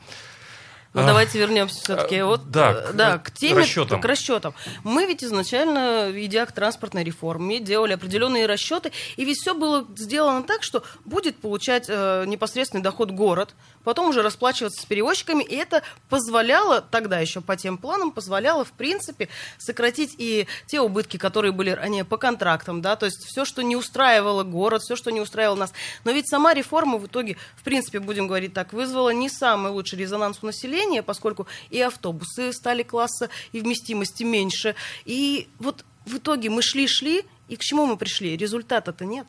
Ну, 0.92 1.02
А, 1.02 1.06
давайте 1.06 1.38
вернемся 1.38 1.76
все-таки 1.84 2.16
а, 2.18 2.26
вот, 2.26 2.50
да, 2.50 2.72
э, 2.72 2.88
к- 2.88 2.94
да, 2.94 3.18
к 3.20 3.26
к 3.26 3.32
теме, 3.32 3.60
расчетам. 3.62 4.02
к 4.02 4.06
расчетам. 4.06 4.56
Мы 4.84 5.06
ведь 5.06 5.24
изначально, 5.24 6.10
идя 6.16 6.48
к 6.48 6.52
транспортной 6.52 7.04
реформе, 7.04 7.60
делали 7.60 7.94
определенные 7.94 8.48
расчеты, 8.48 8.92
и 9.16 9.24
ведь 9.24 9.38
все 9.38 9.54
было 9.54 9.86
сделано 9.96 10.42
так, 10.42 10.64
что 10.64 10.84
будет 11.06 11.38
получать 11.38 11.86
э, 11.90 12.24
непосредственный 12.26 12.82
доход 12.82 13.12
город, 13.12 13.54
потом 13.84 14.10
уже 14.10 14.22
расплачиваться 14.22 14.82
с 14.82 14.86
перевозчиками, 14.86 15.44
и 15.44 15.56
это 15.56 15.84
позволяло, 16.10 16.82
тогда 16.82 17.20
еще 17.20 17.42
по 17.42 17.56
тем 17.56 17.78
планам, 17.78 18.12
позволяло, 18.12 18.66
в 18.66 18.72
принципе, 18.72 19.30
сократить 19.58 20.16
и 20.18 20.48
те 20.68 20.82
убытки, 20.82 21.18
которые 21.18 21.52
были 21.52 21.72
ранее 21.72 22.06
по 22.06 22.18
контрактам, 22.18 22.82
да, 22.82 22.96
то 22.96 23.06
есть 23.06 23.26
все, 23.26 23.46
что 23.46 23.62
не 23.62 23.76
устраивало 23.76 24.44
город, 24.44 24.82
все, 24.82 24.96
что 24.96 25.12
не 25.12 25.22
устраивало 25.22 25.56
нас. 25.56 25.74
Но 26.04 26.12
ведь 26.12 26.30
сама 26.30 26.54
реформа 26.54 26.98
в 26.98 27.08
итоге, 27.08 27.38
в 27.56 27.64
принципе, 27.64 28.00
будем 28.00 28.28
говорить 28.28 28.54
так, 28.54 28.74
вызвала 28.74 29.10
не 29.10 29.30
самый 29.30 29.72
лучший 29.72 30.00
резонанс 30.00 30.40
у 30.42 30.46
населения, 30.46 31.04
поскольку 31.04 31.48
и 31.70 31.80
автобусы 31.82 32.54
стали 32.54 32.84
класса, 32.84 33.30
и 33.52 33.62
вместимости 33.62 34.24
меньше. 34.24 34.76
И 35.06 35.48
вот 35.60 35.86
в 36.06 36.18
итоге 36.18 36.50
мы 36.50 36.62
шли-шли, 36.62 37.26
и 37.48 37.56
к 37.56 37.62
чему 37.62 37.86
мы 37.86 37.98
пришли? 37.98 38.38
Результата-то 38.38 39.06
нет. 39.06 39.26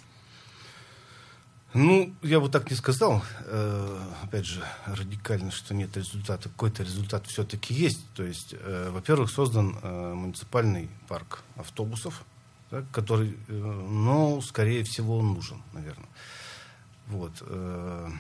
Ну, 1.72 2.12
я 2.22 2.40
бы 2.40 2.48
так 2.48 2.68
не 2.68 2.76
сказал. 2.76 3.22
Э, 3.44 3.98
опять 4.24 4.44
же, 4.44 4.64
радикально, 4.86 5.52
что 5.52 5.72
нет 5.72 5.96
результата. 5.96 6.48
Какой-то 6.48 6.82
результат 6.82 7.26
все-таки 7.28 7.72
есть. 7.72 8.04
То 8.14 8.24
есть, 8.24 8.54
э, 8.58 8.90
во-первых, 8.90 9.30
создан 9.30 9.76
э, 9.80 10.14
муниципальный 10.14 10.90
парк 11.06 11.44
автобусов, 11.56 12.24
да, 12.72 12.82
который, 12.90 13.38
э, 13.46 13.52
ну, 13.52 14.42
скорее 14.42 14.82
всего, 14.82 15.18
он 15.18 15.34
нужен, 15.34 15.62
наверное. 15.72 16.08
Вот. 17.06 17.32
э, 17.40 18.10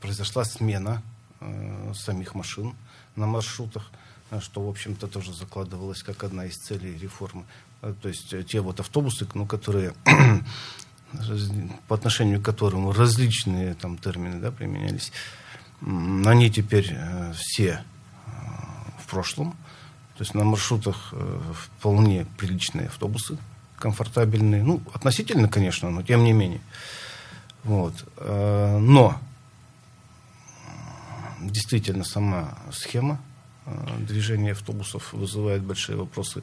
произошла 0.00 0.44
смена 0.44 1.02
э, 1.40 1.92
самих 1.94 2.34
машин 2.34 2.74
на 3.16 3.26
маршрутах. 3.26 3.90
а, 4.30 4.40
что, 4.40 4.64
в 4.64 4.68
общем-то, 4.68 5.08
тоже 5.08 5.34
закладывалось 5.34 6.02
как 6.02 6.24
одна 6.24 6.46
из 6.46 6.56
целей 6.56 6.96
реформы. 6.96 7.44
А, 7.82 7.92
То 7.92 8.08
есть 8.08 8.32
э, 8.32 8.42
те 8.44 8.60
вот 8.60 8.80
автобусы, 8.80 9.26
ну, 9.34 9.46
которые 9.46 9.92
по 11.88 11.94
отношению 11.94 12.40
к 12.40 12.44
которым 12.44 12.90
различные 12.90 13.74
там 13.74 13.98
термины 13.98 14.40
да, 14.40 14.50
применялись, 14.50 15.12
они 15.80 16.50
теперь 16.50 16.92
э, 16.92 17.32
все 17.36 17.84
э, 18.26 18.30
в 19.02 19.06
прошлом. 19.10 19.52
То 20.16 20.22
есть 20.22 20.34
на 20.34 20.44
маршрутах 20.44 21.10
э, 21.12 21.40
вполне 21.54 22.26
приличные 22.38 22.86
автобусы, 22.86 23.36
комфортабельные. 23.76 24.62
Ну, 24.62 24.80
относительно, 24.92 25.48
конечно, 25.48 25.90
но 25.90 26.02
тем 26.02 26.24
не 26.24 26.32
менее. 26.32 26.60
Вот. 27.64 27.94
Но 28.18 29.18
действительно 31.40 32.04
сама 32.04 32.58
схема 32.72 33.18
движения 33.98 34.52
автобусов 34.52 35.14
вызывает 35.14 35.62
большие 35.62 35.96
вопросы. 35.96 36.42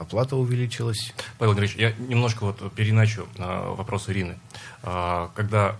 Оплата 0.00 0.34
увеличилась. 0.34 1.12
Павел 1.38 1.52
Андреевич, 1.52 1.76
я 1.78 1.92
немножко 2.08 2.44
вот 2.46 2.72
переначу 2.72 3.28
а, 3.38 3.74
вопрос 3.74 4.08
Ирины. 4.08 4.38
А, 4.82 5.30
когда 5.34 5.76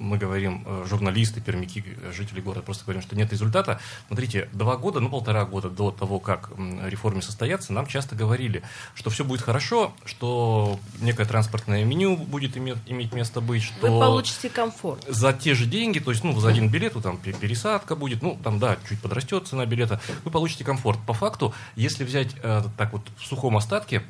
мы 0.00 0.18
говорим, 0.18 0.64
э, 0.66 0.86
журналисты, 0.88 1.40
пермяки, 1.40 1.84
э, 1.86 2.12
жители 2.12 2.40
города, 2.40 2.62
просто 2.62 2.84
говорим, 2.84 3.02
что 3.02 3.14
нет 3.14 3.30
результата. 3.30 3.80
Смотрите, 4.08 4.48
два 4.52 4.76
года, 4.76 5.00
ну 5.00 5.08
полтора 5.08 5.44
года 5.44 5.70
до 5.70 5.90
того, 5.90 6.18
как 6.18 6.50
реформе 6.84 7.22
состояться, 7.22 7.72
нам 7.72 7.86
часто 7.86 8.16
говорили, 8.16 8.62
что 8.94 9.10
все 9.10 9.24
будет 9.24 9.42
хорошо, 9.42 9.92
что 10.04 10.80
некое 11.00 11.26
транспортное 11.26 11.84
меню 11.84 12.16
будет 12.16 12.56
иметь, 12.56 12.78
иметь 12.86 13.12
место 13.12 13.40
быть, 13.40 13.62
что... 13.62 13.80
Вы 13.80 14.00
получите 14.00 14.48
комфорт. 14.48 15.04
за 15.08 15.32
те 15.32 15.54
же 15.54 15.66
деньги, 15.66 15.98
то 15.98 16.10
есть, 16.10 16.24
ну, 16.24 16.38
за 16.40 16.48
один 16.48 16.68
билет, 16.68 16.94
там 17.02 17.18
пе- 17.18 17.32
пересадка 17.32 17.94
будет, 17.94 18.22
ну, 18.22 18.38
там, 18.42 18.58
да, 18.58 18.78
чуть 18.88 19.00
подрастет 19.00 19.46
цена 19.46 19.66
билета, 19.66 20.00
вы 20.24 20.30
получите 20.30 20.64
комфорт. 20.64 20.98
По 21.06 21.14
факту, 21.14 21.54
если 21.76 22.04
взять 22.04 22.34
э, 22.42 22.62
так 22.76 22.92
вот 22.92 23.02
в 23.18 23.26
сухом 23.26 23.56
остатке, 23.56 24.02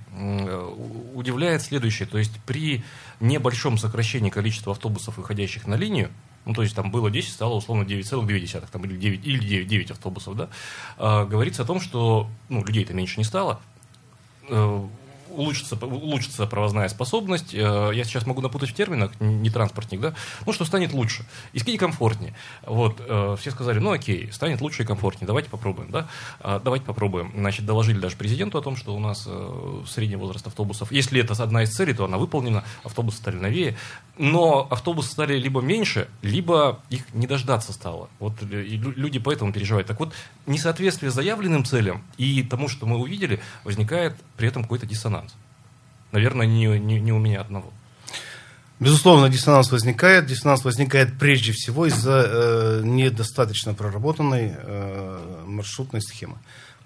удивляет 1.14 1.62
следующее, 1.62 2.06
то 2.06 2.18
есть 2.18 2.32
при 2.46 2.84
небольшом 3.20 3.78
сокращении 3.78 4.30
количества 4.30 4.72
автобусов, 4.72 5.18
выходящих 5.18 5.66
на 5.66 5.74
линию, 5.80 6.10
ну, 6.44 6.54
то 6.54 6.62
есть 6.62 6.74
там 6.74 6.90
было 6.90 7.10
10, 7.10 7.32
стало 7.32 7.54
условно 7.54 7.84
9,2, 7.84 8.64
там, 8.70 8.84
или 8.84 8.96
9, 8.96 9.26
или 9.26 9.38
9, 9.38 9.66
9 9.66 9.90
автобусов, 9.90 10.36
да, 10.36 10.48
а, 10.96 11.24
говорится 11.24 11.62
о 11.62 11.66
том, 11.66 11.80
что, 11.80 12.28
ну, 12.48 12.64
людей-то 12.64 12.94
меньше 12.94 13.18
не 13.18 13.24
стало, 13.24 13.60
э, 14.48 14.86
улучшится, 15.30 15.76
улучшится 15.76 16.46
провозная 16.46 16.88
способность. 16.88 17.54
Э, 17.54 17.90
Я 17.94 18.04
сейчас 18.04 18.26
могу 18.26 18.40
напутать 18.40 18.70
в 18.70 18.74
терминах, 18.74 19.12
не 19.20 19.50
транспортник, 19.50 20.00
да? 20.00 20.14
Ну, 20.46 20.52
что 20.52 20.64
станет 20.64 20.92
лучше 20.92 21.24
и 21.52 21.76
комфортнее. 21.78 22.34
Вот, 22.66 23.00
э, 23.00 23.36
все 23.38 23.50
сказали, 23.50 23.78
ну, 23.78 23.92
окей, 23.92 24.30
станет 24.32 24.60
лучше 24.60 24.82
и 24.82 24.86
комфортнее, 24.86 25.26
давайте 25.26 25.48
попробуем, 25.50 25.90
да? 25.90 26.08
А, 26.40 26.58
Давайте 26.60 26.84
попробуем. 26.86 27.32
Значит, 27.34 27.64
доложили 27.66 27.98
даже 27.98 28.16
президенту 28.16 28.58
о 28.58 28.62
том, 28.62 28.76
что 28.76 28.94
у 28.94 28.98
нас 28.98 29.24
э, 29.26 29.82
средний 29.86 30.16
возраст 30.16 30.46
автобусов, 30.46 30.90
если 30.92 31.20
это 31.20 31.40
одна 31.42 31.62
из 31.62 31.70
целей, 31.74 31.94
то 31.94 32.04
она 32.04 32.18
выполнена, 32.18 32.64
автобусы 32.84 33.18
стали 33.18 33.36
новее, 33.36 33.76
но 34.18 34.66
автобусы 34.70 35.10
стали 35.10 35.38
либо 35.38 35.60
меньше, 35.60 36.08
либо 36.22 36.80
их 36.90 37.02
не 37.14 37.26
дождаться 37.26 37.72
стало. 37.72 38.08
Вот 38.18 38.42
и 38.42 38.46
лю- 38.46 38.92
люди 38.96 39.18
поэтому 39.18 39.52
переживают. 39.52 39.86
Так 39.86 39.98
вот, 40.00 40.12
несоответствие 40.46 41.10
заявленным 41.10 41.64
целям 41.64 42.02
и 42.18 42.42
тому, 42.42 42.68
что 42.68 42.86
мы 42.86 42.96
увидели, 42.98 43.40
возникает 43.64 44.16
при 44.36 44.48
этом 44.48 44.62
какой-то 44.62 44.86
диссонанс. 44.86 45.19
Наверное, 46.12 46.46
не, 46.46 46.66
не, 46.78 47.00
не 47.00 47.12
у 47.12 47.18
меня 47.18 47.40
одного. 47.40 47.72
Безусловно, 48.80 49.28
диссонанс 49.28 49.70
возникает. 49.70 50.26
Диссонанс 50.26 50.64
возникает 50.64 51.18
прежде 51.18 51.52
всего 51.52 51.86
из-за 51.86 52.24
э, 52.26 52.80
недостаточно 52.82 53.74
проработанной 53.74 54.54
э, 54.56 55.44
маршрутной 55.46 56.00
схемы. 56.00 56.38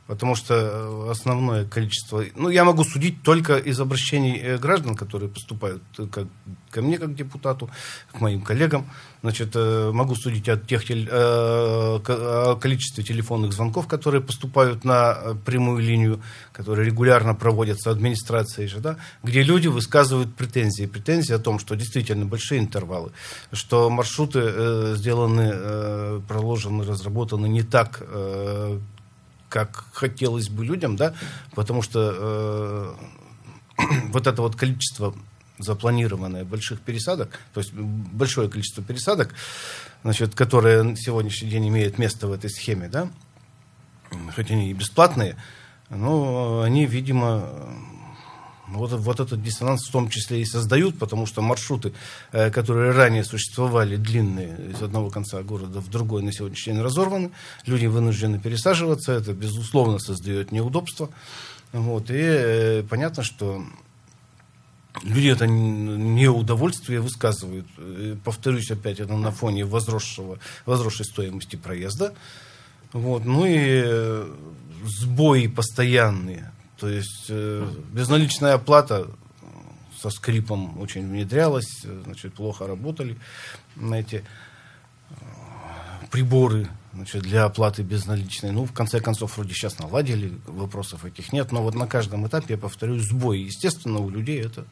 Потому 0.06 0.34
что 0.34 0.54
э, 0.54 1.10
основное 1.10 1.64
количество... 1.64 2.22
Ну, 2.36 2.50
я 2.50 2.64
могу 2.64 2.84
судить 2.84 3.22
только 3.22 3.56
из 3.56 3.80
обращений 3.80 4.38
э, 4.38 4.58
граждан, 4.58 4.96
которые 4.96 5.30
поступают 5.30 5.82
э, 5.98 6.06
как, 6.06 6.26
ко 6.70 6.82
мне, 6.82 6.98
как 6.98 7.14
депутату, 7.14 7.70
к 8.12 8.20
моим 8.20 8.42
коллегам. 8.42 8.86
Значит, 9.22 9.54
могу 9.54 10.14
судить 10.16 10.50
от 10.50 10.66
тех 10.66 10.82
о 10.90 12.56
количестве 12.60 13.02
телефонных 13.02 13.54
звонков, 13.54 13.86
которые 13.86 14.20
поступают 14.20 14.84
на 14.84 15.34
прямую 15.46 15.78
линию, 15.82 16.20
которые 16.52 16.84
регулярно 16.84 17.34
проводятся 17.34 17.90
администрацией 17.90 18.68
же, 18.68 18.80
да, 18.80 18.98
где 19.22 19.42
люди 19.42 19.68
высказывают 19.68 20.34
претензии. 20.34 20.84
Претензии 20.84 21.32
о 21.32 21.38
том, 21.38 21.58
что 21.58 21.74
действительно 21.74 22.26
большие 22.26 22.60
интервалы, 22.60 23.12
что 23.50 23.88
маршруты 23.88 24.94
сделаны, 24.96 26.20
проложены, 26.28 26.84
разработаны 26.84 27.46
не 27.46 27.62
так, 27.62 28.02
как 29.54 29.84
хотелось 29.92 30.48
бы 30.48 30.64
людям, 30.64 30.96
да, 30.96 31.14
потому 31.54 31.80
что 31.80 32.96
э, 33.78 33.84
вот 34.08 34.26
это 34.26 34.42
вот 34.42 34.56
количество 34.56 35.14
запланированное 35.58 36.44
больших 36.44 36.80
пересадок, 36.80 37.38
то 37.52 37.60
есть 37.60 37.72
большое 37.72 38.50
количество 38.50 38.82
пересадок, 38.82 39.32
значит, 40.02 40.34
которые 40.34 40.82
на 40.82 40.96
сегодняшний 40.96 41.50
день 41.50 41.68
имеют 41.68 41.98
место 41.98 42.26
в 42.26 42.32
этой 42.32 42.50
схеме, 42.50 42.88
да, 42.88 43.08
хоть 44.34 44.50
они 44.50 44.72
и 44.72 44.74
бесплатные, 44.74 45.36
но 45.88 46.62
они, 46.62 46.84
видимо, 46.86 47.48
вот, 48.68 48.92
вот 48.92 49.20
этот 49.20 49.42
диссонанс 49.42 49.86
в 49.86 49.92
том 49.92 50.08
числе 50.08 50.40
и 50.40 50.44
создают, 50.44 50.98
потому 50.98 51.26
что 51.26 51.42
маршруты, 51.42 51.92
э, 52.32 52.50
которые 52.50 52.92
ранее 52.92 53.24
существовали, 53.24 53.96
длинные, 53.96 54.72
из 54.72 54.82
одного 54.82 55.10
конца 55.10 55.42
города 55.42 55.80
в 55.80 55.90
другой, 55.90 56.22
на 56.22 56.32
сегодняшний 56.32 56.72
день 56.72 56.82
разорваны. 56.82 57.30
Люди 57.66 57.86
вынуждены 57.86 58.38
пересаживаться. 58.38 59.12
Это, 59.12 59.32
безусловно, 59.32 59.98
создает 59.98 60.50
неудобства. 60.52 61.10
Вот. 61.72 62.10
И 62.10 62.16
э, 62.16 62.82
понятно, 62.88 63.22
что 63.22 63.62
люди 65.02 65.28
это 65.28 65.46
неудовольствие 65.46 67.00
высказывают. 67.00 67.66
Э, 67.76 68.16
Повторюсь 68.24 68.70
опять, 68.70 68.98
это 68.98 69.14
на 69.14 69.30
фоне 69.30 69.66
возросшего, 69.66 70.38
возросшей 70.64 71.04
стоимости 71.04 71.56
проезда. 71.56 72.14
Вот. 72.92 73.24
Ну 73.24 73.44
и 73.46 74.24
сбои 74.86 75.48
постоянные. 75.48 76.53
То 76.78 76.88
есть 76.88 77.26
э, 77.28 77.68
безналичная 77.92 78.54
оплата 78.54 79.08
со 80.00 80.10
скрипом 80.10 80.78
очень 80.80 81.08
внедрялась, 81.08 81.84
э, 81.84 82.02
значит, 82.04 82.34
плохо 82.34 82.66
работали 82.66 83.16
на 83.76 83.94
эти 83.94 84.24
э, 85.10 85.14
приборы 86.10 86.68
значит, 86.92 87.22
для 87.22 87.44
оплаты 87.44 87.82
безналичной. 87.82 88.50
Ну, 88.50 88.64
в 88.64 88.72
конце 88.72 89.00
концов, 89.00 89.36
вроде 89.36 89.54
сейчас 89.54 89.78
наладили, 89.78 90.38
вопросов 90.46 91.04
этих 91.04 91.32
нет, 91.32 91.52
но 91.52 91.62
вот 91.62 91.74
на 91.74 91.86
каждом 91.86 92.26
этапе, 92.26 92.54
я 92.54 92.58
повторюсь, 92.58 93.04
сбои. 93.04 93.40
Естественно, 93.40 93.98
у 93.98 94.10
людей 94.10 94.40
это 94.40 94.66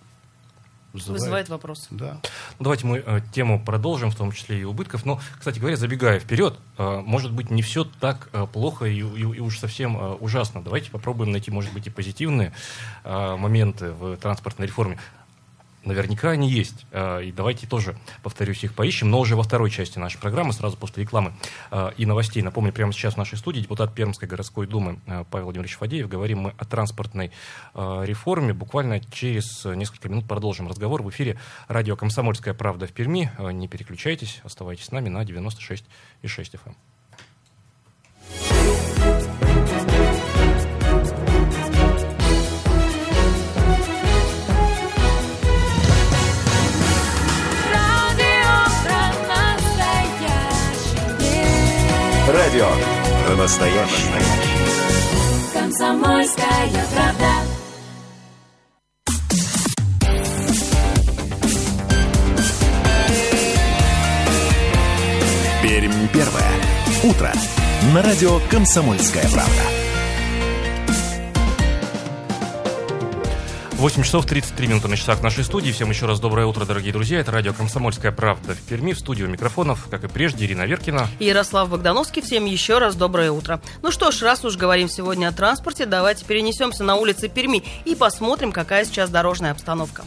вызывает... 0.92 1.20
Вызывает 1.20 1.48
вопрос. 1.48 1.87
Да. 1.90 2.20
Ну, 2.59 2.64
давайте 2.64 2.87
мы 2.87 3.02
э, 3.05 3.20
тему 3.33 3.62
продолжим, 3.64 4.11
в 4.11 4.16
том 4.16 4.33
числе 4.33 4.61
и 4.61 4.64
убытков. 4.64 5.05
Но, 5.05 5.20
кстати 5.38 5.59
говоря, 5.59 5.76
забегая 5.76 6.18
вперед, 6.20 6.59
э, 6.78 7.02
может 7.05 7.33
быть, 7.33 7.50
не 7.50 7.62
все 7.62 7.85
так 7.85 8.28
э, 8.33 8.46
плохо 8.52 8.85
и, 8.87 8.98
и- 8.98 9.00
и 9.00 9.40
уж 9.40 9.59
совсем 9.59 9.96
э, 9.96 10.14
ужасно. 10.14 10.62
Давайте 10.62 10.90
попробуем 10.90 11.33
найти, 11.33 11.50
может 11.50 11.72
быть, 11.72 11.87
и 11.87 11.90
позитивные 11.90 12.52
э, 13.05 13.37
моменты 13.37 13.92
в 13.92 14.16
транспортной 14.16 14.66
реформе. 14.66 14.98
Наверняка 15.85 16.31
они 16.31 16.49
есть. 16.49 16.87
Э, 16.92 17.23
И 17.25 17.33
давайте 17.33 17.66
тоже, 17.66 17.97
повторюсь, 18.23 18.62
их 18.62 18.75
поищем, 18.75 19.11
но 19.11 19.18
уже 19.18 19.35
во 19.35 19.42
второй 19.42 19.71
части 19.71 19.99
нашей 19.99 20.18
программы, 20.18 20.53
сразу 20.53 20.77
после 20.77 21.03
рекламы 21.03 21.33
э, 21.71 21.90
и 21.97 22.07
новостей. 22.07 22.42
Напомню, 22.42 22.73
прямо 22.73 22.92
сейчас 22.92 23.14
в 23.14 23.16
нашей 23.16 23.37
студии 23.37 23.61
депутат 23.61 23.95
Пермской 23.95 24.29
городской 24.29 24.66
думы 24.66 25.01
э, 25.07 25.25
Павел 25.31 25.47
Владимирович 25.47 25.77
Фадеев. 25.77 26.09
Говорим 26.09 26.38
мы 26.40 26.55
о 26.57 26.64
транспортной 26.64 27.33
реформе. 27.75 28.53
Буквально 28.53 29.01
через 29.01 29.64
несколько 29.64 30.09
минут 30.09 30.27
продолжим 30.27 30.68
разговор. 30.68 31.03
В 31.03 31.11
эфире 31.11 31.38
радио 31.68 31.97
«Комсомольская 31.97 32.55
правда» 32.55 32.87
в 32.87 32.92
Перми. 32.92 33.31
Не 33.53 33.68
переключайтесь, 33.68 34.40
оставайтесь 34.45 34.87
с 34.87 34.92
нами 34.92 35.09
на 35.09 35.23
96,6 35.23 35.85
FM. 36.23 36.75
Радио 52.52 52.68
про 53.26 53.36
настоящее. 53.36 54.12
Комсомольская 55.54 56.68
правда. 56.94 57.26
Пермь 65.62 66.08
первое. 66.12 66.52
Утро. 67.04 67.32
На 67.94 68.02
радио 68.02 68.38
«Комсомольская 68.50 69.24
правда». 69.30 69.82
8 73.83 74.05
часов 74.05 74.27
33 74.27 74.68
минуты 74.68 74.87
на 74.87 74.97
часах 74.97 75.25
нашей 75.25 75.42
студии. 75.42 75.73
Всем 75.73 75.90
еще 75.90 76.07
раз 76.07 76.21
доброе 76.21 76.47
утро, 76.47 76.64
дорогие 76.64 76.92
друзья. 76.92 77.18
Это 77.18 77.33
радио 77.33 77.53
«Комсомольская 77.53 78.12
правда» 78.12 78.55
в 78.55 78.61
Перми. 78.61 78.92
В 78.92 78.99
студию 79.01 79.29
микрофонов, 79.29 79.88
как 79.90 80.05
и 80.05 80.07
прежде, 80.07 80.45
Ирина 80.45 80.62
Веркина. 80.62 81.09
И 81.18 81.25
Ярослав 81.25 81.68
Богдановский. 81.68 82.23
Всем 82.23 82.45
еще 82.45 82.79
раз 82.79 82.95
доброе 82.95 83.33
утро. 83.33 83.61
Ну 83.83 83.90
что 83.90 84.12
ж, 84.12 84.23
раз 84.23 84.45
уж 84.45 84.57
говорим 84.57 84.88
сегодня 84.88 85.27
о 85.27 85.33
транспорте, 85.33 85.85
давайте 85.85 86.25
перенесемся 86.25 86.85
на 86.85 86.95
улицы 86.95 87.29
Перми 87.29 87.64
и 87.85 87.97
посмотрим, 87.97 88.53
какая 88.53 88.85
сейчас 88.85 89.11
дорожная 89.11 89.51
обстановка. 89.51 90.05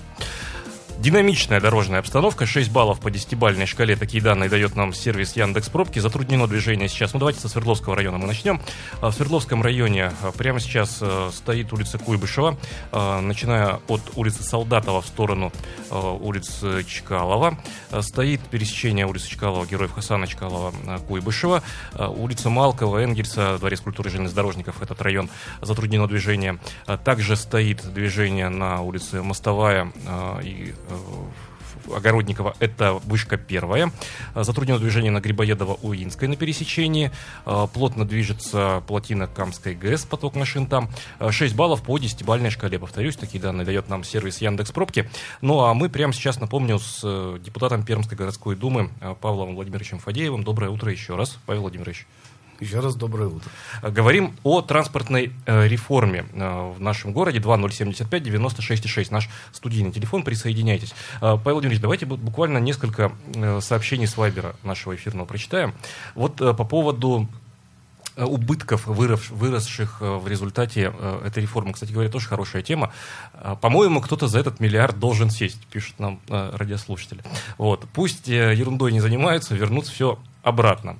Динамичная 1.06 1.62
дорожная 1.62 2.00
обстановка, 2.00 2.48
6 2.48 2.72
баллов 2.72 3.00
по 3.00 3.10
10-бальной 3.10 3.68
шкале. 3.68 3.96
Такие 3.96 4.24
данные 4.24 4.50
дает 4.50 4.76
нам 4.76 4.92
сервис 4.92 5.36
Яндекс 5.36 5.70
Пробки. 5.70 6.00
Затруднено 6.00 6.48
движение 6.48 6.90
сейчас. 6.90 7.14
Ну, 7.14 7.20
давайте 7.20 7.40
со 7.42 7.48
Свердловского 7.48 7.96
района 7.96 8.18
мы 8.18 8.26
начнем. 8.26 8.60
А, 9.02 9.12
В 9.12 9.14
Свердловском 9.14 9.62
районе 9.62 10.12
а, 10.24 10.32
прямо 10.32 10.60
сейчас 10.60 10.98
э, 11.02 11.30
стоит 11.32 11.72
улица 11.74 12.00
Куйбышева, 12.00 12.58
а, 12.92 13.22
начиная 13.22 13.82
от 13.88 14.02
улицы 14.16 14.42
Солдатова 14.42 15.04
в 15.04 15.06
сторону 15.06 15.54
э, 15.92 15.96
улицы 15.96 16.84
Чкалова. 16.84 17.60
А, 17.92 18.02
Стоит 18.02 18.42
пересечение 18.42 19.06
улицы 19.06 19.30
Чкалова, 19.30 19.68
Героев 19.68 19.94
Хасана 19.94 20.26
Чкалова, 20.26 20.74
а, 20.88 20.98
Куйбышева. 20.98 21.62
А, 21.94 22.10
Улица 22.10 22.50
Малкова, 22.50 23.04
Энгельса, 23.04 23.60
Дворец 23.60 23.80
культуры 23.82 24.10
железнодорожников, 24.10 24.82
этот 24.82 25.00
район 25.04 25.30
затруднено 25.62 26.08
движение. 26.08 26.58
А, 26.88 26.98
Также 26.98 27.36
стоит 27.36 27.94
движение 27.94 28.50
на 28.50 28.82
улице 28.82 29.22
Мостовая 29.22 29.94
а, 30.08 30.40
и 30.40 30.74
э, 30.90 30.95
Огородникова, 31.94 32.56
это 32.60 32.94
вышка 32.94 33.38
первая. 33.38 33.92
Затруднено 34.34 34.80
движение 34.80 35.12
на 35.12 35.20
Грибоедово-Уинской 35.20 36.28
на 36.28 36.36
пересечении. 36.36 37.12
А, 37.46 37.68
Плотно 37.68 38.06
движется 38.06 38.84
плотина 38.88 39.28
Камской 39.28 39.76
ГЭС, 39.76 40.06
поток 40.06 40.36
машин 40.36 40.68
там. 40.68 40.90
А, 41.20 41.32
6 41.32 41.56
баллов 41.56 41.84
по 41.84 41.98
10-бальной 41.98 42.50
шкале. 42.50 42.80
Повторюсь, 42.80 43.16
такие 43.16 43.42
данные 43.42 43.66
дает 43.66 43.90
нам 43.90 44.04
сервис 44.04 44.40
Яндекс 44.40 44.72
Пробки. 44.72 45.10
Ну 45.42 45.62
а 45.62 45.74
мы 45.74 45.90
прямо 45.90 46.14
сейчас, 46.14 46.40
напомню, 46.40 46.80
с 46.80 47.02
э, 47.04 47.40
депутатом 47.44 47.84
Пермской 47.84 48.18
городской 48.18 48.56
думы 48.56 48.90
Павлом 49.22 49.56
Владимировичем 49.56 50.00
Фадеевым. 50.00 50.44
Доброе 50.44 50.70
утро 50.70 50.92
еще 50.92 51.16
раз, 51.16 51.38
Павел 51.46 51.62
Владимирович. 51.62 52.08
Еще 52.62 52.80
раз 52.80 52.96
доброе 52.96 53.28
утро. 53.28 53.50
Говорим 53.84 54.34
о 54.44 54.62
транспортной 54.62 55.34
э, 55.46 55.68
реформе 55.68 56.26
э, 56.34 56.72
в 56.78 56.80
нашем 56.80 57.12
городе. 57.12 57.40
2075-96-6. 57.40 59.08
Наш 59.12 59.30
студийный 59.52 59.92
телефон. 59.92 60.24
Присоединяйтесь. 60.24 60.94
Э, 61.18 61.36
Павел 61.38 61.56
Владимирович, 61.56 61.82
давайте 61.82 62.06
бу- 62.06 62.16
буквально 62.18 62.60
несколько 62.60 63.12
э, 63.34 63.60
сообщений 63.62 64.08
с 64.08 64.16
Вайбера 64.16 64.56
нашего 64.64 64.96
эфирного 64.96 65.26
прочитаем. 65.26 65.74
Вот 66.16 66.40
э, 66.40 66.54
по 66.54 66.64
поводу 66.64 67.28
э, 68.16 68.24
убытков, 68.24 68.88
вырос- 68.88 69.34
выросших 69.34 69.98
э, 70.00 70.16
в 70.16 70.26
результате 70.30 70.94
э, 70.98 71.22
этой 71.28 71.44
реформы. 71.44 71.74
Кстати 71.74 71.92
говоря, 71.92 72.10
тоже 72.10 72.30
хорошая 72.30 72.62
тема. 72.62 72.94
По-моему, 73.60 74.00
кто-то 74.00 74.30
за 74.30 74.40
этот 74.40 74.62
миллиард 74.62 74.98
должен 74.98 75.30
сесть, 75.30 75.60
пишут 75.68 76.00
нам 76.00 76.22
э, 76.30 76.52
радиослушатели. 76.56 77.22
Вот. 77.58 77.86
Пусть 77.92 78.30
э, 78.30 78.56
ерундой 78.56 78.94
не 78.94 79.02
занимаются, 79.02 79.56
вернут 79.56 79.88
все 79.88 80.18
обратно. 80.42 80.96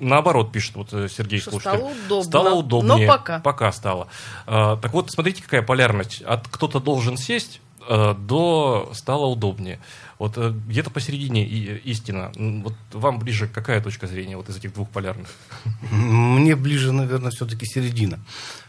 Наоборот, 0.00 0.52
пишет 0.52 0.76
вот 0.76 0.92
э, 0.92 1.08
Сергей 1.08 1.40
Что 1.40 1.50
слушатель. 1.52 1.78
стало 1.78 1.90
удобно. 1.90 2.24
Стало 2.24 2.54
удобнее. 2.54 3.06
Но 3.06 3.12
пока. 3.12 3.38
Пока 3.40 3.72
стало. 3.72 4.08
А, 4.46 4.76
так 4.76 4.92
вот, 4.92 5.10
смотрите, 5.10 5.42
какая 5.42 5.62
полярность. 5.62 6.22
От 6.22 6.48
кто-то 6.48 6.80
должен 6.80 7.16
сесть 7.16 7.60
э, 7.88 8.14
до 8.18 8.90
стало 8.92 9.26
удобнее. 9.26 9.80
Вот 10.24 10.38
э, 10.38 10.54
где-то 10.68 10.88
посередине 10.88 11.46
и- 11.46 11.76
истина. 11.90 12.32
Вот 12.34 12.74
вам 12.92 13.18
ближе 13.18 13.46
какая 13.46 13.82
точка 13.82 14.06
зрения 14.06 14.38
вот 14.38 14.48
из 14.48 14.56
этих 14.56 14.72
двух 14.72 14.88
полярных? 14.88 15.28
Мне 15.92 16.56
ближе, 16.56 16.92
наверное, 16.92 17.30
все-таки 17.30 17.66
середина. 17.66 18.18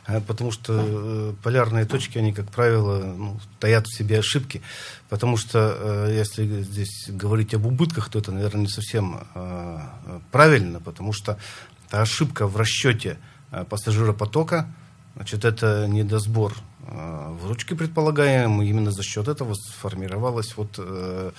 А, 0.06 0.20
Потому 0.20 0.52
что 0.52 0.74
э, 0.86 1.34
полярные 1.41 1.86
точки, 1.86 2.18
они, 2.18 2.34
как 2.34 2.52
правило, 2.52 3.06
ну, 3.18 3.39
таят 3.62 3.88
в 3.88 3.98
себе 3.98 4.20
ошибки. 4.20 4.62
Потому 5.08 5.38
что, 5.38 5.78
э, 5.80 6.15
если 6.18 6.62
здесь 6.63 7.06
говорить 7.08 7.54
об 7.54 7.65
убытках, 7.65 8.10
то 8.10 8.20
это, 8.20 8.34
наверное, 8.34 8.63
не 8.63 8.68
совсем 8.68 9.15
э, 9.15 9.80
э, 10.08 10.20
правильно, 10.34 10.82
потому 10.82 11.13
что 11.13 11.38
ошибка 11.89 12.48
в 12.48 12.58
расчете 12.58 13.18
э, 13.52 13.63
пассажиропотока, 13.63 14.68
значит, 15.15 15.46
это 15.46 15.88
недосбор 15.88 16.52
э, 16.52 16.75
выручки 16.88 17.74
предполагаемый. 17.74 18.69
Именно 18.69 18.91
за 18.91 19.04
счет 19.04 19.28
этого 19.28 19.54
сформировалась 19.56 20.56
вот 20.56 20.76
э, 20.78 21.32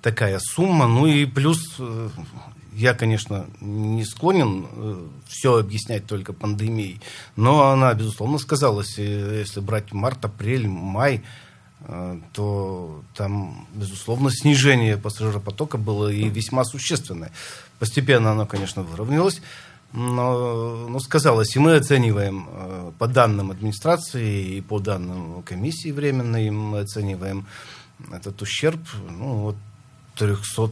такая 0.00 0.38
сумма. 0.40 0.86
Ну 0.86 1.06
и 1.06 1.24
плюс 1.26 1.76
э, 1.78 2.08
я, 2.74 2.94
конечно, 2.94 3.46
не 3.60 4.04
склонен 4.04 5.10
все 5.28 5.58
объяснять 5.58 6.06
только 6.06 6.32
пандемией, 6.32 7.00
но 7.36 7.70
она, 7.70 7.92
безусловно, 7.94 8.38
сказалась. 8.38 8.98
Если 8.98 9.60
брать 9.60 9.92
март, 9.92 10.24
апрель, 10.24 10.68
май, 10.68 11.22
э, 11.80 12.20
то 12.32 13.02
там, 13.14 13.66
безусловно, 13.74 14.30
снижение 14.30 14.96
пассажиропотока 14.96 15.78
было 15.78 16.08
и 16.08 16.28
весьма 16.28 16.64
существенное. 16.64 17.32
Постепенно 17.78 18.32
оно, 18.32 18.46
конечно, 18.46 18.82
выровнялось, 18.82 19.42
но, 19.92 20.88
но 20.88 20.98
сказалось. 21.00 21.54
И 21.56 21.58
мы 21.58 21.76
оцениваем 21.76 22.48
э, 22.50 22.92
по 22.98 23.06
данным 23.06 23.50
администрации 23.50 24.56
и 24.56 24.60
по 24.60 24.78
данным 24.78 25.42
комиссии 25.42 25.92
временной, 25.92 26.50
мы 26.50 26.80
оцениваем 26.80 27.46
этот 28.12 28.40
ущерб 28.42 28.80
ну, 29.10 29.48
от 29.48 29.56
300 30.16 30.70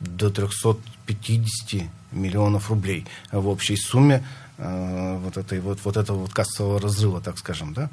до 0.00 0.30
350 0.30 1.90
миллионов 2.12 2.70
рублей 2.70 3.06
в 3.32 3.48
общей 3.48 3.76
сумме 3.76 4.24
э, 4.56 5.18
вот, 5.22 5.36
этой, 5.36 5.60
вот, 5.60 5.80
вот 5.84 5.96
этого 5.96 6.18
вот 6.18 6.32
кассового 6.32 6.80
разрыва, 6.80 7.20
так 7.20 7.38
скажем, 7.38 7.74
да, 7.74 7.90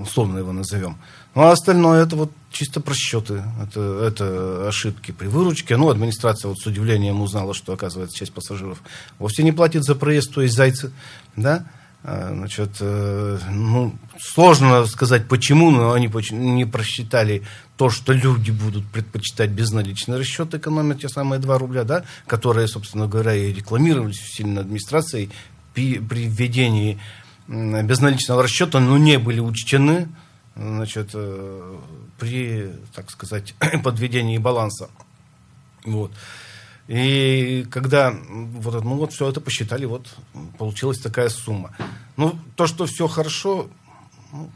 условно 0.00 0.38
его 0.38 0.52
назовем. 0.52 0.96
Ну, 1.34 1.42
а 1.42 1.52
остальное 1.52 2.04
это 2.04 2.16
вот 2.16 2.32
чисто 2.50 2.80
просчеты, 2.80 3.42
это, 3.62 3.80
это 3.80 4.68
ошибки 4.68 5.12
при 5.12 5.26
выручке. 5.26 5.76
Ну, 5.76 5.88
администрация 5.88 6.48
вот 6.48 6.58
с 6.58 6.66
удивлением 6.66 7.22
узнала, 7.22 7.54
что, 7.54 7.72
оказывается, 7.72 8.16
часть 8.16 8.32
пассажиров 8.32 8.82
вовсе 9.18 9.42
не 9.42 9.52
платит 9.52 9.84
за 9.84 9.94
проезд, 9.94 10.32
то 10.32 10.42
есть 10.42 10.54
зайцы, 10.54 10.92
да, 11.36 11.66
А, 12.04 12.32
Значит, 12.34 12.70
э, 12.80 13.38
ну, 13.50 13.94
сложно 14.20 14.86
сказать 14.86 15.28
почему, 15.28 15.70
но 15.70 15.92
они 15.92 16.10
не 16.32 16.64
просчитали 16.64 17.44
то, 17.76 17.90
что 17.90 18.12
люди 18.12 18.50
будут 18.50 18.84
предпочитать 18.86 19.50
безналичный 19.50 20.18
расчет, 20.18 20.52
экономить 20.54 21.02
те 21.02 21.08
самые 21.08 21.38
2 21.38 21.58
рубля, 21.58 21.84
да, 21.84 22.04
которые, 22.26 22.66
собственно 22.66 23.06
говоря, 23.06 23.34
и 23.34 23.52
рекламировались 23.52 24.20
сильно 24.20 24.62
администрацией 24.62 25.30
при, 25.74 25.98
при 25.98 26.26
введении 26.26 26.98
безналичного 27.48 28.42
расчета, 28.42 28.80
но 28.80 28.98
не 28.98 29.18
были 29.18 29.40
учтены 29.40 30.08
значит, 30.54 31.10
э, 31.14 31.78
при, 32.18 32.72
так 32.94 33.10
сказать, 33.10 33.54
подведении 33.84 34.38
баланса. 34.38 34.90
Вот. 35.84 36.12
И 36.88 37.66
когда 37.70 38.10
вот, 38.10 38.84
ну, 38.84 38.96
вот 38.96 39.12
все 39.12 39.28
это 39.28 39.40
посчитали, 39.40 39.84
вот 39.84 40.14
получилась 40.58 40.98
такая 40.98 41.28
сумма. 41.28 41.74
Ну, 42.16 42.38
то, 42.56 42.66
что 42.66 42.86
все 42.86 43.08
хорошо, 43.08 43.68
ну, 44.32 44.50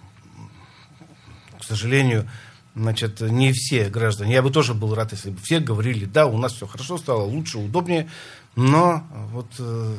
к 1.59 1.65
сожалению, 1.65 2.29
значит, 2.75 3.21
не 3.21 3.53
все 3.53 3.89
граждане. 3.89 4.35
Я 4.35 4.43
бы 4.43 4.51
тоже 4.51 4.75
был 4.75 4.95
рад, 4.95 5.13
если 5.13 5.31
бы 5.31 5.39
все 5.43 5.61
говорили, 5.61 6.05
да, 6.05 6.27
у 6.27 6.37
нас 6.37 6.53
все 6.53 6.67
хорошо 6.67 6.99
стало, 6.99 7.23
лучше, 7.23 7.59
удобнее, 7.59 8.11
но 8.55 9.07
вот 9.33 9.51
э, 9.59 9.97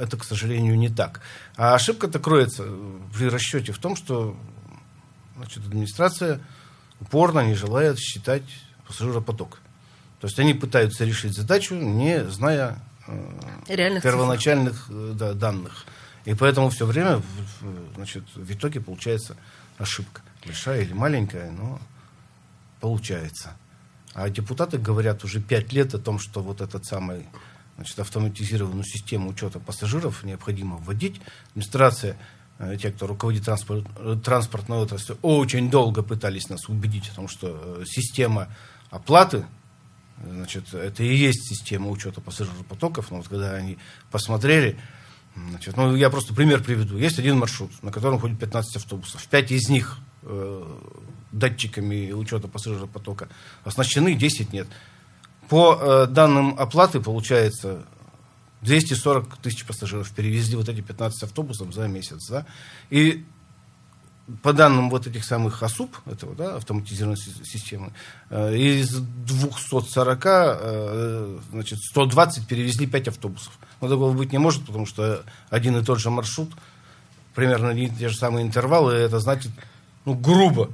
это, 0.00 0.16
к 0.16 0.24
сожалению, 0.24 0.78
не 0.78 0.88
так. 0.88 1.20
А 1.56 1.74
ошибка-то 1.74 2.18
кроется 2.18 2.64
при 3.16 3.28
расчете 3.28 3.72
в 3.72 3.78
том, 3.78 3.96
что 3.96 4.36
значит, 5.36 5.64
администрация 5.66 6.40
упорно 7.00 7.46
не 7.46 7.54
желает 7.54 7.98
считать 7.98 8.42
пассажиропоток. 8.86 9.60
То 10.20 10.26
есть 10.26 10.38
они 10.38 10.54
пытаются 10.54 11.04
решить 11.04 11.34
задачу, 11.34 11.74
не 11.74 12.24
зная 12.24 12.78
э, 13.06 13.40
Реальных 13.68 14.02
первоначальных 14.02 14.86
э, 14.90 15.12
да, 15.14 15.32
данных. 15.32 15.86
И 16.24 16.34
поэтому 16.34 16.70
все 16.70 16.86
время 16.86 17.22
значит, 17.94 18.24
в 18.34 18.52
итоге 18.52 18.80
получается 18.80 19.36
ошибка. 19.78 20.22
Большая 20.44 20.82
или 20.82 20.92
маленькая, 20.92 21.50
но 21.50 21.80
получается. 22.80 23.56
А 24.12 24.28
депутаты 24.28 24.76
говорят 24.76 25.24
уже 25.24 25.40
пять 25.40 25.72
лет 25.72 25.94
о 25.94 25.98
том, 25.98 26.18
что 26.18 26.42
вот 26.42 26.60
этот 26.60 26.84
самый 26.84 27.26
значит, 27.80 27.98
автоматизированную 27.98 28.84
систему 28.84 29.30
учета 29.30 29.58
пассажиров 29.58 30.22
необходимо 30.22 30.76
вводить. 30.76 31.18
Администрация, 31.52 32.18
э, 32.58 32.76
те, 32.76 32.90
кто 32.90 33.06
руководит 33.06 33.46
транспорт, 33.46 33.86
э, 33.96 34.18
транспортной 34.22 34.80
отраслью, 34.80 35.16
очень 35.22 35.70
долго 35.70 36.02
пытались 36.02 36.50
нас 36.50 36.68
убедить 36.68 37.08
о 37.08 37.14
том, 37.14 37.26
что 37.28 37.78
э, 37.80 37.84
система 37.86 38.48
оплаты 38.90 39.44
Значит, 40.22 40.74
это 40.74 41.02
и 41.02 41.16
есть 41.16 41.48
система 41.48 41.88
учета 41.88 42.20
пассажиропотоков. 42.20 43.10
Но 43.10 43.16
вот 43.16 43.28
когда 43.28 43.54
они 43.54 43.78
посмотрели, 44.10 44.78
значит, 45.34 45.78
ну, 45.78 45.96
я 45.96 46.10
просто 46.10 46.34
пример 46.34 46.62
приведу. 46.62 46.98
Есть 46.98 47.18
один 47.18 47.38
маршрут, 47.38 47.70
на 47.82 47.90
котором 47.90 48.20
ходит 48.20 48.38
15 48.38 48.76
автобусов. 48.76 49.26
Пять 49.28 49.50
из 49.50 49.70
них 49.70 49.96
датчиками 51.32 52.12
учета 52.12 52.48
пассажиропотока 52.48 53.30
оснащены, 53.64 54.14
10 54.14 54.52
нет. 54.52 54.68
По 55.50 55.76
э, 55.80 56.06
данным 56.06 56.54
оплаты 56.56 57.00
получается 57.00 57.82
240 58.62 59.38
тысяч 59.38 59.64
пассажиров 59.64 60.08
перевезли 60.12 60.54
вот 60.54 60.68
эти 60.68 60.80
15 60.80 61.24
автобусов 61.24 61.74
за 61.74 61.88
месяц. 61.88 62.28
Да? 62.28 62.46
И 62.88 63.24
по 64.44 64.52
данным 64.52 64.90
вот 64.90 65.08
этих 65.08 65.24
самых 65.24 65.60
АСУП, 65.60 65.96
этого, 66.06 66.36
да, 66.36 66.54
автоматизированной 66.54 67.16
си- 67.16 67.44
системы, 67.44 67.92
э, 68.30 68.56
из 68.56 68.94
240, 68.94 70.22
э, 70.24 71.38
значит, 71.50 71.80
120 71.80 72.46
перевезли 72.46 72.86
5 72.86 73.08
автобусов. 73.08 73.52
Но 73.80 73.88
такого 73.88 74.12
быть 74.12 74.30
не 74.30 74.38
может, 74.38 74.64
потому 74.64 74.86
что 74.86 75.24
один 75.48 75.76
и 75.76 75.84
тот 75.84 75.98
же 75.98 76.10
маршрут, 76.10 76.52
примерно 77.34 77.74
те 77.88 78.08
же 78.08 78.16
самые 78.16 78.46
интервалы, 78.46 78.92
это 78.92 79.18
значит, 79.18 79.50
ну, 80.04 80.14
грубо 80.14 80.70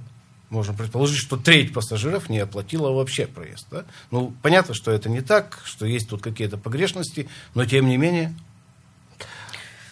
можно 0.51 0.75
предположить, 0.75 1.19
что 1.19 1.37
треть 1.37 1.73
пассажиров 1.73 2.29
не 2.29 2.39
оплатила 2.39 2.91
вообще 2.93 3.27
проезд. 3.27 3.67
Да? 3.71 3.85
Ну, 4.11 4.33
понятно, 4.43 4.75
что 4.75 4.91
это 4.91 5.09
не 5.09 5.21
так, 5.21 5.61
что 5.65 5.87
есть 5.87 6.09
тут 6.09 6.23
какие-то 6.23 6.57
погрешности, 6.57 7.29
но 7.55 7.65
тем 7.65 7.89
не 7.89 7.97
менее 7.97 8.33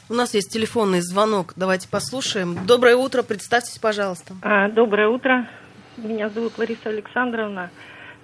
У 0.09 0.15
нас 0.15 0.35
есть 0.35 0.53
телефонный 0.53 1.01
звонок. 1.01 1.55
Давайте 1.57 1.89
послушаем. 1.89 2.67
Доброе 2.67 2.97
утро. 2.97 3.23
Представьтесь, 3.23 3.79
пожалуйста. 3.79 4.35
А, 4.43 4.69
Доброе 4.69 5.09
утро. 5.09 5.49
Меня 5.97 6.29
зовут 6.29 6.59
Лариса 6.59 6.89
Александровна. 6.89 7.71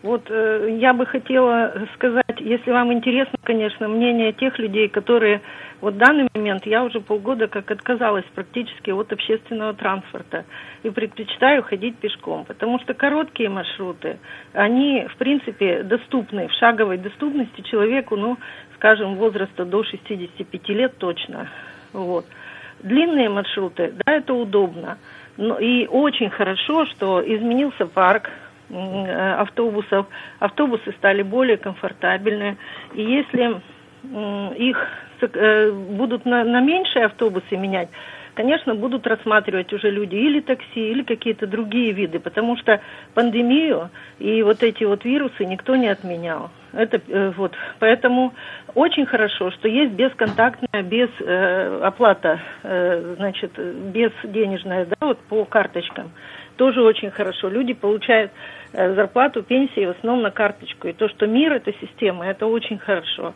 Вот 0.02 0.30
э, 0.30 0.78
я 0.80 0.94
бы 0.94 1.04
хотела 1.04 1.74
сказать, 1.94 2.40
если 2.40 2.70
вам 2.70 2.90
интересно, 2.90 3.38
конечно, 3.42 3.86
мнение 3.86 4.32
тех 4.32 4.58
людей, 4.58 4.88
которые 4.88 5.42
вот 5.82 5.94
в 5.94 5.98
данный 5.98 6.26
момент 6.34 6.64
я 6.64 6.84
уже 6.84 7.00
полгода 7.00 7.48
как 7.48 7.70
отказалась 7.70 8.24
практически 8.34 8.90
от 8.90 9.12
общественного 9.12 9.74
транспорта 9.74 10.46
и 10.82 10.90
предпочитаю 10.90 11.62
ходить 11.62 11.96
пешком, 11.96 12.46
потому 12.46 12.78
что 12.80 12.94
короткие 12.94 13.50
маршруты, 13.50 14.18
они 14.54 15.06
в 15.06 15.16
принципе 15.16 15.82
доступны, 15.82 16.48
в 16.48 16.52
шаговой 16.52 16.96
доступности 16.96 17.60
человеку, 17.60 18.16
ну, 18.16 18.38
скажем, 18.76 19.16
возраста 19.16 19.66
до 19.66 19.84
65 19.84 20.68
лет 20.70 20.96
точно. 20.96 21.48
Вот. 21.92 22.24
Длинные 22.82 23.28
маршруты, 23.28 23.92
да, 24.06 24.14
это 24.14 24.32
удобно. 24.32 24.96
Но, 25.36 25.58
и 25.58 25.86
очень 25.86 26.30
хорошо, 26.30 26.86
что 26.86 27.22
изменился 27.22 27.86
парк 27.86 28.30
автобусов. 28.72 30.06
Автобусы 30.38 30.92
стали 30.98 31.22
более 31.22 31.56
комфортабельные. 31.56 32.56
И 32.94 33.02
если 33.02 33.60
их 34.56 34.78
э, 35.20 35.70
будут 35.70 36.24
на, 36.24 36.44
на 36.44 36.60
меньшие 36.60 37.06
автобусы 37.06 37.56
менять, 37.56 37.88
конечно, 38.34 38.74
будут 38.74 39.06
рассматривать 39.06 39.72
уже 39.72 39.90
люди 39.90 40.14
или 40.14 40.40
такси, 40.40 40.90
или 40.90 41.02
какие-то 41.02 41.46
другие 41.46 41.92
виды, 41.92 42.18
потому 42.18 42.56
что 42.56 42.80
пандемию 43.14 43.90
и 44.18 44.42
вот 44.42 44.62
эти 44.62 44.84
вот 44.84 45.04
вирусы 45.04 45.44
никто 45.44 45.76
не 45.76 45.88
отменял. 45.88 46.50
Это 46.72 47.00
э, 47.06 47.32
вот, 47.36 47.52
поэтому 47.78 48.32
очень 48.74 49.06
хорошо, 49.06 49.50
что 49.50 49.68
есть 49.68 49.92
бесконтактная, 49.92 50.82
без 50.82 51.10
э, 51.20 51.80
оплата, 51.82 52.40
э, 52.62 53.14
значит, 53.16 53.52
без 53.92 54.12
денежная, 54.24 54.86
да, 54.86 54.96
вот 55.00 55.18
по 55.28 55.44
карточкам. 55.44 56.10
Тоже 56.56 56.82
очень 56.82 57.10
хорошо. 57.10 57.48
Люди 57.48 57.72
получают 57.72 58.30
э, 58.30 58.59
зарплату, 58.72 59.42
пенсии 59.42 59.86
в 59.86 59.90
основном 59.90 60.22
на 60.22 60.30
карточку. 60.30 60.88
И 60.88 60.92
то, 60.92 61.08
что 61.08 61.26
мир 61.26 61.52
это 61.52 61.72
система, 61.80 62.26
это 62.26 62.46
очень 62.46 62.78
хорошо. 62.78 63.34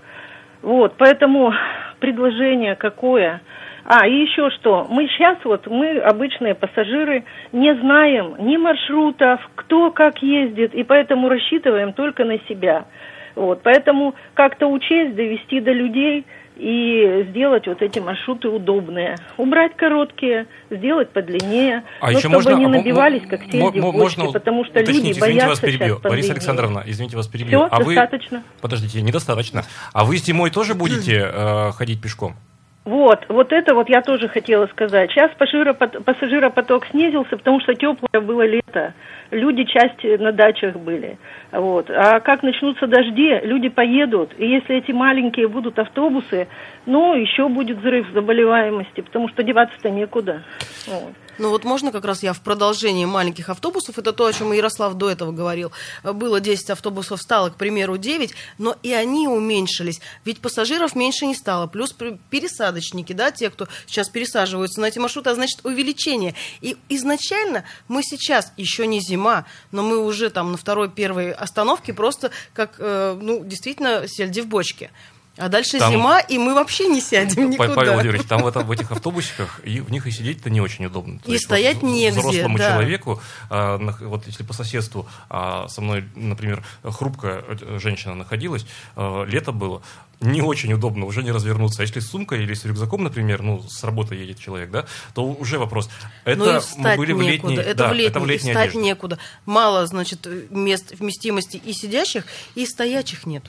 Вот, 0.62 0.94
поэтому 0.96 1.52
предложение 2.00 2.74
какое? 2.74 3.40
А, 3.86 4.06
и 4.06 4.22
еще 4.22 4.50
что, 4.50 4.86
мы 4.88 5.06
сейчас 5.08 5.36
вот, 5.44 5.66
мы, 5.66 5.98
обычные 5.98 6.54
пассажиры, 6.54 7.24
не 7.52 7.74
знаем 7.74 8.34
ни 8.38 8.56
маршрутов, 8.56 9.40
кто 9.56 9.90
как 9.90 10.22
ездит, 10.22 10.74
и 10.74 10.82
поэтому 10.84 11.28
рассчитываем 11.28 11.92
только 11.92 12.24
на 12.24 12.38
себя. 12.48 12.86
Вот, 13.34 13.60
поэтому 13.62 14.14
как-то 14.32 14.68
учесть, 14.68 15.14
довести 15.16 15.60
до 15.60 15.72
людей 15.72 16.24
и 16.56 17.26
сделать 17.30 17.66
вот 17.66 17.82
эти 17.82 17.98
маршруты 17.98 18.48
удобные. 18.48 19.16
Убрать 19.36 19.76
короткие, 19.76 20.46
сделать 20.70 21.10
подлиннее, 21.10 21.82
А 22.00 22.06
но 22.06 22.10
еще 22.12 22.20
чтобы 22.20 22.34
можно, 22.36 22.50
не 22.54 22.64
а 22.64 22.68
мо- 22.68 22.76
набивались, 22.76 23.22
как 23.28 23.40
мо- 23.46 23.50
сельди 23.50 23.80
мо- 23.80 23.90
в 23.90 23.92
бочке, 23.92 23.98
можно 24.20 24.32
потому 24.32 24.64
что 24.64 24.72
уточнить, 24.72 24.88
люди 24.88 25.10
извините, 25.12 25.20
боятся 25.20 25.48
вас 25.48 25.60
перебью. 25.60 26.00
пандемии. 26.00 26.30
Александровна, 26.30 26.82
извините, 26.86 27.16
вас 27.16 27.26
перебью. 27.26 27.58
Все, 27.58 27.68
а 27.70 27.80
вы... 27.80 27.94
достаточно. 27.94 28.42
Подождите, 28.60 29.02
недостаточно. 29.02 29.64
А 29.92 30.04
вы 30.04 30.16
зимой 30.18 30.50
тоже 30.50 30.74
будете 30.74 31.30
э, 31.32 31.72
ходить 31.72 32.00
пешком? 32.00 32.36
Вот, 32.84 33.24
вот 33.28 33.52
это 33.52 33.74
вот 33.74 33.88
я 33.88 34.02
тоже 34.02 34.28
хотела 34.28 34.66
сказать. 34.66 35.10
Сейчас 35.10 35.30
пассажиропот- 35.38 36.02
пассажиропоток 36.02 36.86
снизился, 36.86 37.38
потому 37.38 37.58
что 37.60 37.74
теплое 37.74 38.20
было 38.20 38.44
лето. 38.46 38.92
Люди 39.30 39.64
часть 39.64 40.04
на 40.04 40.32
дачах 40.32 40.76
были. 40.76 41.16
Вот. 41.50 41.88
А 41.88 42.20
как 42.20 42.42
начнутся 42.42 42.86
дожди, 42.86 43.40
люди 43.42 43.70
поедут. 43.70 44.32
И 44.36 44.46
если 44.46 44.76
эти 44.76 44.92
маленькие 44.92 45.48
будут 45.48 45.78
автобусы, 45.78 46.46
ну, 46.84 47.14
еще 47.14 47.48
будет 47.48 47.78
взрыв 47.78 48.06
заболеваемости, 48.12 49.00
потому 49.00 49.28
что 49.28 49.42
деваться-то 49.42 49.88
некуда. 49.88 50.42
Вот. 50.86 51.14
Ну 51.38 51.50
вот 51.50 51.64
можно 51.64 51.90
как 51.90 52.04
раз 52.04 52.22
я 52.22 52.32
в 52.32 52.40
продолжении 52.40 53.04
маленьких 53.04 53.48
автобусов, 53.48 53.98
это 53.98 54.12
то, 54.12 54.26
о 54.26 54.32
чем 54.32 54.52
Ярослав 54.52 54.94
до 54.94 55.10
этого 55.10 55.32
говорил. 55.32 55.72
Было 56.02 56.40
10 56.40 56.70
автобусов, 56.70 57.20
стало, 57.20 57.50
к 57.50 57.56
примеру, 57.56 57.96
9, 57.96 58.32
но 58.58 58.76
и 58.82 58.92
они 58.92 59.26
уменьшились. 59.26 60.00
Ведь 60.24 60.40
пассажиров 60.40 60.94
меньше 60.94 61.26
не 61.26 61.34
стало. 61.34 61.66
Плюс 61.66 61.92
пересадочники, 61.92 63.12
да, 63.12 63.30
те, 63.30 63.50
кто 63.50 63.68
сейчас 63.86 64.08
пересаживаются 64.08 64.80
на 64.80 64.86
эти 64.86 64.98
маршруты, 64.98 65.30
а 65.30 65.34
значит 65.34 65.60
увеличение. 65.64 66.34
И 66.60 66.76
изначально 66.88 67.64
мы 67.88 68.02
сейчас, 68.02 68.52
еще 68.56 68.86
не 68.86 69.00
зима, 69.00 69.44
но 69.72 69.82
мы 69.82 69.98
уже 69.98 70.30
там 70.30 70.52
на 70.52 70.56
второй, 70.56 70.88
первой 70.88 71.32
остановке 71.32 71.92
просто 71.92 72.30
как, 72.52 72.76
э, 72.78 73.18
ну, 73.20 73.44
действительно, 73.44 74.04
сельди 74.06 74.40
в 74.40 74.46
бочке. 74.46 74.90
А 75.36 75.48
дальше 75.48 75.78
Там- 75.78 75.92
зима, 75.92 76.20
и 76.20 76.38
мы 76.38 76.54
вообще 76.54 76.86
не 76.86 77.00
сядем 77.00 77.50
никуда. 77.50 77.74
Павел 77.74 77.94
Владимирович, 77.94 78.26
там 78.26 78.42
в, 78.42 78.46
этом- 78.46 78.66
в 78.66 78.70
этих 78.70 78.92
автобусиках, 78.92 79.60
и 79.64 79.80
в 79.80 79.90
них 79.90 80.06
и 80.06 80.10
сидеть-то 80.12 80.48
не 80.48 80.60
очень 80.60 80.86
удобно. 80.86 81.18
То 81.18 81.28
И 81.28 81.32
есть 81.32 81.44
стоять 81.46 81.78
вот 81.78 81.90
негде, 81.90 82.20
Взрослому 82.20 82.56
да. 82.58 82.70
человеку, 82.70 83.20
а, 83.50 83.78
вот 84.00 84.26
если 84.28 84.44
по 84.44 84.52
соседству 84.52 85.08
а, 85.28 85.66
со 85.68 85.80
мной, 85.80 86.04
например, 86.14 86.64
хрупкая 86.84 87.42
э, 87.48 87.78
женщина 87.80 88.14
находилась, 88.14 88.64
а, 88.94 89.24
лето 89.24 89.50
было, 89.50 89.82
не 90.20 90.40
очень 90.40 90.72
удобно, 90.72 91.04
уже 91.04 91.24
не 91.24 91.32
развернуться. 91.32 91.82
А 91.82 91.84
если 91.84 91.98
с 91.98 92.08
сумкой 92.08 92.44
или 92.44 92.54
с 92.54 92.64
рюкзаком, 92.64 93.02
например, 93.02 93.42
ну, 93.42 93.62
с 93.68 93.82
работы 93.82 94.14
едет 94.14 94.38
человек, 94.38 94.70
да, 94.70 94.86
то 95.14 95.26
уже 95.26 95.58
вопрос. 95.58 95.90
Это 96.24 96.38
ну 96.38 96.58
и 96.58 96.80
мы 96.80 96.96
были 96.96 97.12
в 97.12 97.22
некуда. 97.22 97.52
летней, 97.54 97.70
это, 97.70 97.74
да, 97.74 97.88
в 97.88 97.92
летней, 97.92 98.06
это 98.08 98.20
в 98.20 98.26
летней 98.26 98.50
встать 98.50 98.70
одежде. 98.70 98.80
некуда. 98.88 99.18
Мало, 99.46 99.84
значит, 99.86 100.26
мест 100.50 100.92
вместимости 100.98 101.56
и 101.56 101.72
сидящих, 101.72 102.24
и 102.54 102.64
стоячих 102.66 103.26
нет. 103.26 103.44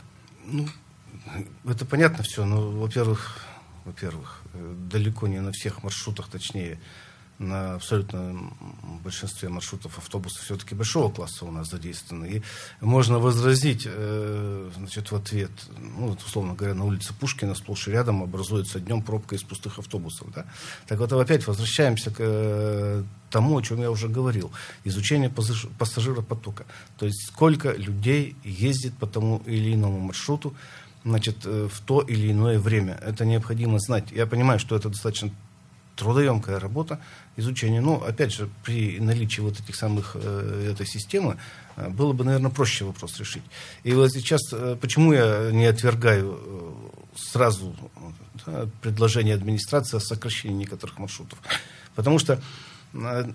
Ну, 0.47 0.67
это 1.65 1.85
понятно 1.85 2.23
все, 2.23 2.45
но, 2.45 2.71
во-первых, 2.71 3.39
во-первых, 3.85 4.41
э, 4.53 4.75
далеко 4.89 5.27
не 5.27 5.39
на 5.39 5.51
всех 5.51 5.83
маршрутах, 5.83 6.27
точнее, 6.27 6.79
на 7.37 7.75
абсолютно 7.75 8.49
большинстве 9.03 9.49
маршрутов 9.49 9.97
автобусов 9.97 10.43
все-таки 10.43 10.73
большого 10.73 11.11
класса 11.11 11.45
у 11.45 11.51
нас 11.51 11.69
задействованы. 11.69 12.25
И 12.25 12.41
можно 12.79 13.19
возразить, 13.19 13.83
э, 13.85 14.71
значит, 14.77 15.11
в 15.11 15.15
ответ, 15.15 15.51
ну, 15.77 16.17
условно 16.25 16.53
говоря, 16.53 16.73
на 16.73 16.85
улице 16.85 17.13
Пушкина 17.13 17.55
сплошь 17.55 17.87
и 17.87 17.91
рядом 17.91 18.23
образуется 18.23 18.79
днем 18.79 19.01
пробка 19.01 19.35
из 19.35 19.43
пустых 19.43 19.79
автобусов. 19.79 20.31
Да? 20.33 20.45
Так 20.87 20.99
вот, 20.99 21.11
опять 21.11 21.45
возвращаемся 21.45 22.09
к 22.09 22.17
э, 22.19 23.03
тому, 23.29 23.57
о 23.57 23.61
чем 23.61 23.81
я 23.81 23.91
уже 23.91 24.07
говорил. 24.07 24.51
Изучение 24.85 25.29
пассаж- 25.29 25.69
пассажиропотока. 25.77 26.65
То 26.97 27.05
есть 27.05 27.27
сколько 27.27 27.73
людей 27.73 28.35
ездит 28.43 28.93
по 28.97 29.07
тому 29.07 29.41
или 29.45 29.73
иному 29.73 29.99
маршруту, 29.99 30.55
значит, 31.05 31.45
э, 31.45 31.69
в 31.71 31.79
то 31.81 32.01
или 32.01 32.31
иное 32.31 32.59
время. 32.59 32.99
Это 33.01 33.25
необходимо 33.25 33.79
знать. 33.79 34.11
Я 34.11 34.25
понимаю, 34.25 34.59
что 34.59 34.75
это 34.75 34.89
достаточно 34.89 35.31
трудоемкая 35.95 36.59
работа, 36.59 36.99
изучение. 37.37 37.81
Но, 37.81 38.03
опять 38.03 38.33
же, 38.33 38.49
при 38.63 38.99
наличии 38.99 39.41
вот 39.41 39.59
этих 39.59 39.75
самых, 39.75 40.15
э, 40.15 40.71
этой 40.71 40.85
системы, 40.85 41.37
э, 41.77 41.89
было 41.89 42.13
бы, 42.13 42.23
наверное, 42.23 42.51
проще 42.51 42.85
вопрос 42.85 43.17
решить. 43.19 43.43
И 43.83 43.93
вот 43.93 44.11
сейчас, 44.11 44.41
э, 44.51 44.77
почему 44.79 45.13
я 45.13 45.51
не 45.51 45.65
отвергаю 45.65 46.39
сразу 47.15 47.75
да, 48.45 48.67
предложение 48.81 49.35
администрации 49.35 49.97
о 49.97 50.01
сокращении 50.01 50.57
некоторых 50.57 50.99
маршрутов? 50.99 51.39
Потому 51.95 52.19
что 52.19 52.41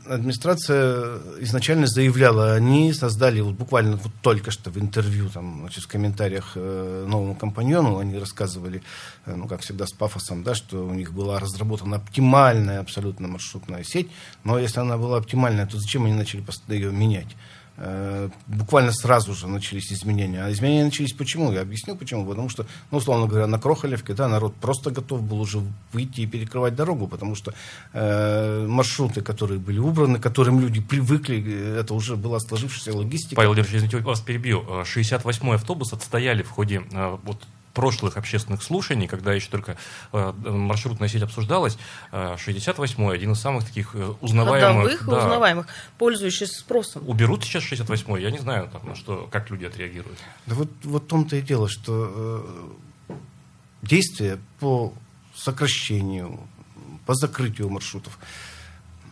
администрация 0.07 1.18
изначально 1.40 1.87
заявляла, 1.87 2.55
они 2.55 2.92
создали 2.92 3.40
вот 3.40 3.55
буквально 3.55 3.96
вот 3.96 4.12
только 4.23 4.51
что 4.51 4.70
в 4.70 4.79
интервью, 4.79 5.29
там, 5.29 5.61
значит, 5.61 5.85
в 5.85 5.88
комментариях 5.88 6.53
э, 6.55 7.05
новому 7.07 7.35
компаньону, 7.35 7.99
они 7.99 8.18
рассказывали, 8.18 8.83
э, 9.27 9.35
ну, 9.35 9.46
как 9.46 9.61
всегда, 9.61 9.87
с 9.87 9.92
пафосом, 9.92 10.42
да, 10.42 10.55
что 10.55 10.87
у 10.87 10.94
них 10.94 11.12
была 11.12 11.38
разработана 11.38 11.96
оптимальная 11.96 12.81
абсолютно 12.81 13.29
маршрутная 13.29 13.85
сеть, 13.85 14.11
но 14.44 14.59
если 14.59 14.81
она 14.81 14.96
была 14.96 15.18
оптимальная, 15.18 15.66
то 15.66 15.79
зачем 15.79 16.07
они 16.07 16.14
начали 16.14 16.42
ее 16.68 16.90
менять? 16.90 17.37
Э, 17.82 18.28
буквально 18.46 18.92
сразу 18.92 19.34
же 19.34 19.48
начались 19.48 19.90
изменения. 19.90 20.44
А 20.44 20.52
изменения 20.52 20.84
начались 20.84 21.14
почему? 21.14 21.50
Я 21.50 21.62
объясню 21.62 21.96
почему. 21.96 22.26
Потому 22.26 22.50
что, 22.50 22.66
ну, 22.90 22.98
условно 22.98 23.26
говоря, 23.26 23.46
на 23.46 23.58
Крохолевке, 23.58 24.12
да, 24.12 24.28
народ 24.28 24.54
просто 24.56 24.90
готов 24.90 25.22
был 25.22 25.40
уже 25.40 25.62
выйти 25.92 26.20
и 26.20 26.26
перекрывать 26.26 26.74
дорогу, 26.74 27.06
потому 27.06 27.34
что 27.34 27.54
э, 27.94 28.66
маршруты, 28.66 29.22
которые 29.22 29.58
были 29.58 29.78
убраны, 29.78 30.18
к 30.18 30.22
которым 30.22 30.60
люди 30.60 30.82
привыкли, 30.82 31.42
э, 31.42 31.80
это 31.80 31.94
уже 31.94 32.16
была 32.16 32.38
сложившаяся 32.38 32.94
логистика. 32.94 33.36
Павел 33.36 33.50
Владимирович, 33.50 33.76
извините, 33.76 33.98
вас 34.06 34.20
перебью. 34.20 34.62
Э, 34.68 34.82
68-й 34.82 35.54
автобус 35.54 35.94
отстояли 35.94 36.42
в 36.42 36.50
ходе 36.50 36.82
э, 36.92 37.16
вот 37.22 37.38
прошлых 37.80 38.18
общественных 38.18 38.62
слушаний, 38.62 39.06
когда 39.06 39.32
еще 39.32 39.48
только 39.48 39.78
э, 40.12 40.32
маршрутная 40.44 41.08
сеть 41.08 41.22
обсуждалась, 41.22 41.78
э, 42.12 42.36
68-й 42.36 43.14
один 43.14 43.32
из 43.32 43.40
самых 43.40 43.64
таких 43.64 43.94
э, 43.94 44.12
узнаваемых. 44.20 44.90
Ходовых 44.90 45.02
и 45.02 45.10
да. 45.10 45.18
узнаваемых, 45.24 45.66
пользующихся 45.96 46.60
спросом. 46.60 47.08
Уберут 47.08 47.42
сейчас 47.42 47.64
68-й, 47.64 48.22
я 48.22 48.30
не 48.30 48.36
знаю, 48.36 48.68
там, 48.68 48.86
на 48.86 48.94
что, 48.94 49.26
как 49.32 49.48
люди 49.48 49.64
отреагируют. 49.64 50.18
Да 50.44 50.56
вот, 50.56 50.68
вот 50.84 51.04
в 51.04 51.06
том-то 51.06 51.36
и 51.36 51.40
дело, 51.40 51.70
что 51.70 52.44
э, 53.08 53.14
действия 53.80 54.38
по 54.58 54.92
сокращению, 55.34 56.38
по 57.06 57.14
закрытию 57.14 57.70
маршрутов, 57.70 58.18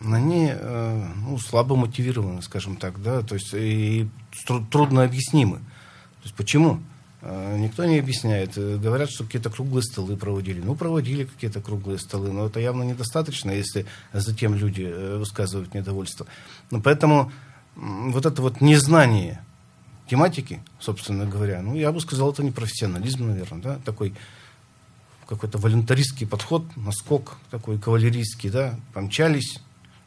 они 0.05 0.51
э, 0.53 1.07
ну, 1.15 1.39
слабо 1.39 1.75
мотивированы, 1.75 2.43
скажем 2.43 2.75
так, 2.75 3.01
да, 3.01 3.23
то 3.23 3.33
есть 3.33 3.51
и 3.55 4.07
тру- 4.45 4.63
трудно 4.63 5.01
объяснимы. 5.01 5.57
То 5.57 6.25
есть 6.25 6.35
почему? 6.35 6.81
Э, 7.21 7.57
Никто 7.57 7.85
не 7.85 7.99
объясняет. 7.99 8.57
Э, 8.57 8.77
Говорят, 8.77 9.09
что 9.09 9.23
какие-то 9.23 9.49
круглые 9.49 9.83
столы 9.83 10.17
проводили. 10.17 10.61
Ну, 10.61 10.75
проводили 10.75 11.25
какие-то 11.25 11.61
круглые 11.61 11.99
столы, 11.99 12.31
но 12.31 12.47
это 12.47 12.59
явно 12.59 12.83
недостаточно, 12.83 13.51
если 13.51 13.85
затем 14.13 14.55
люди 14.55 14.83
э, 14.83 15.17
высказывают 15.17 15.73
недовольство. 15.73 16.25
Ну, 16.71 16.81
поэтому 16.81 17.31
вот 17.75 18.25
это 18.25 18.41
вот 18.41 18.61
незнание 18.61 19.43
тематики, 20.09 20.61
собственно 20.79 21.25
говоря, 21.25 21.61
ну, 21.61 21.75
я 21.75 21.91
бы 21.91 22.01
сказал, 22.01 22.31
это 22.31 22.43
не 22.43 22.51
профессионализм, 22.51 23.27
наверное, 23.27 23.61
да, 23.61 23.79
такой 23.85 24.13
какой-то 25.27 25.59
волюнтаристский 25.59 26.25
подход, 26.25 26.65
наскок 26.75 27.37
такой 27.51 27.77
кавалерийский, 27.77 28.49
да, 28.49 28.79
помчались, 28.93 29.59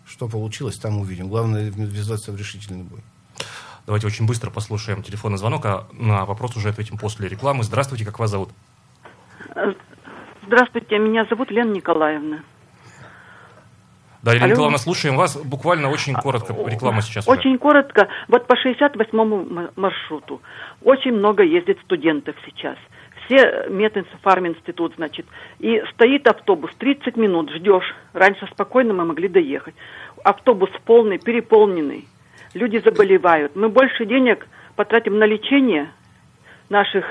что 0.05 0.27
получилось, 0.29 0.77
там 0.79 0.99
увидим. 0.99 1.29
Главное 1.29 1.71
ввязаться 1.71 2.33
в 2.33 2.37
решительный 2.37 2.83
бой. 2.83 3.01
Давайте 3.87 4.07
очень 4.07 4.27
быстро 4.27 4.51
послушаем 4.51 5.03
телефонный 5.03 5.39
звонок, 5.39 5.67
а 5.67 5.87
на 5.93 6.25
вопрос 6.25 6.57
уже 6.57 6.69
ответим 6.69 6.99
после 6.99 7.29
рекламы. 7.29 7.65
Здравствуйте, 7.65 8.05
как 8.05 8.19
вас 8.19 8.31
зовут? 8.31 8.51
Здравствуйте, 10.47 10.99
меня 10.99 11.25
зовут 11.29 11.51
Лена 11.51 11.73
Николаевна. 11.73 12.41
Да, 14.23 14.31
Елена 14.33 14.45
Алло. 14.45 14.53
Николаевна, 14.53 14.79
слушаем 14.79 15.17
вас. 15.17 15.37
Буквально 15.37 15.91
очень 15.91 16.15
коротко. 16.15 16.55
Реклама 16.67 17.03
сейчас 17.03 17.27
уже. 17.27 17.37
Очень 17.39 17.59
коротко, 17.59 18.07
вот 18.29 18.47
по 18.47 18.55
68-му 18.55 19.41
м- 19.43 19.71
маршруту 19.75 20.41
очень 20.83 21.13
много 21.13 21.43
ездит 21.43 21.81
студентов 21.85 22.37
сейчас. 22.47 22.77
Все 23.27 23.67
медфарм-институт, 23.69 24.95
значит. 24.97 25.27
И 25.59 25.83
стоит 25.95 26.27
автобус, 26.29 26.71
30 26.79 27.17
минут 27.17 27.51
ждешь. 27.51 27.95
Раньше 28.13 28.47
спокойно 28.53 28.95
мы 28.95 29.05
могли 29.05 29.27
доехать. 29.29 29.75
Автобус 30.23 30.71
полный, 30.85 31.19
переполненный. 31.19 32.07
Люди 32.55 32.83
заболевают. 32.85 33.57
Мы 33.57 33.69
больше 33.69 34.07
денег 34.07 34.47
потратим 34.77 35.19
на 35.19 35.25
лечение 35.25 35.91
наших 36.69 37.05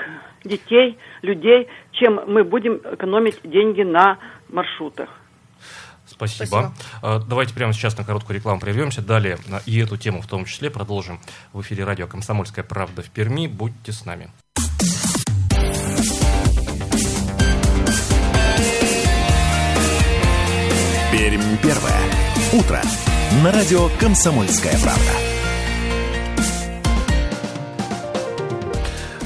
детей, 0.44 0.98
людей, 1.22 1.68
чем 1.92 2.20
мы 2.26 2.44
будем 2.44 2.80
экономить 2.92 3.40
деньги 3.44 3.82
на 3.82 4.18
маршрутах. 4.48 5.08
Спасибо. 6.06 6.46
Спасибо. 6.46 6.74
А, 7.02 7.18
Давайте 7.20 7.54
прямо 7.54 7.72
сейчас 7.72 7.96
на 7.96 8.04
короткую 8.04 8.36
рекламу 8.36 8.60
прервемся. 8.60 9.02
Далее 9.02 9.38
а, 9.50 9.60
и 9.66 9.78
эту 9.78 9.96
тему 9.96 10.20
в 10.20 10.26
том 10.26 10.44
числе 10.44 10.70
продолжим 10.70 11.20
в 11.52 11.60
эфире 11.62 11.84
радио 11.84 12.06
«Комсомольская 12.06 12.64
правда» 12.64 13.02
в 13.02 13.10
Перми. 13.10 13.46
Будьте 13.46 13.92
с 13.92 14.04
нами. 14.04 14.30
Пермь 21.12 21.56
первое. 21.62 22.00
Утро. 22.52 22.80
На 23.42 23.52
радио 23.52 23.88
«Комсомольская 24.00 24.78
правда». 24.82 25.31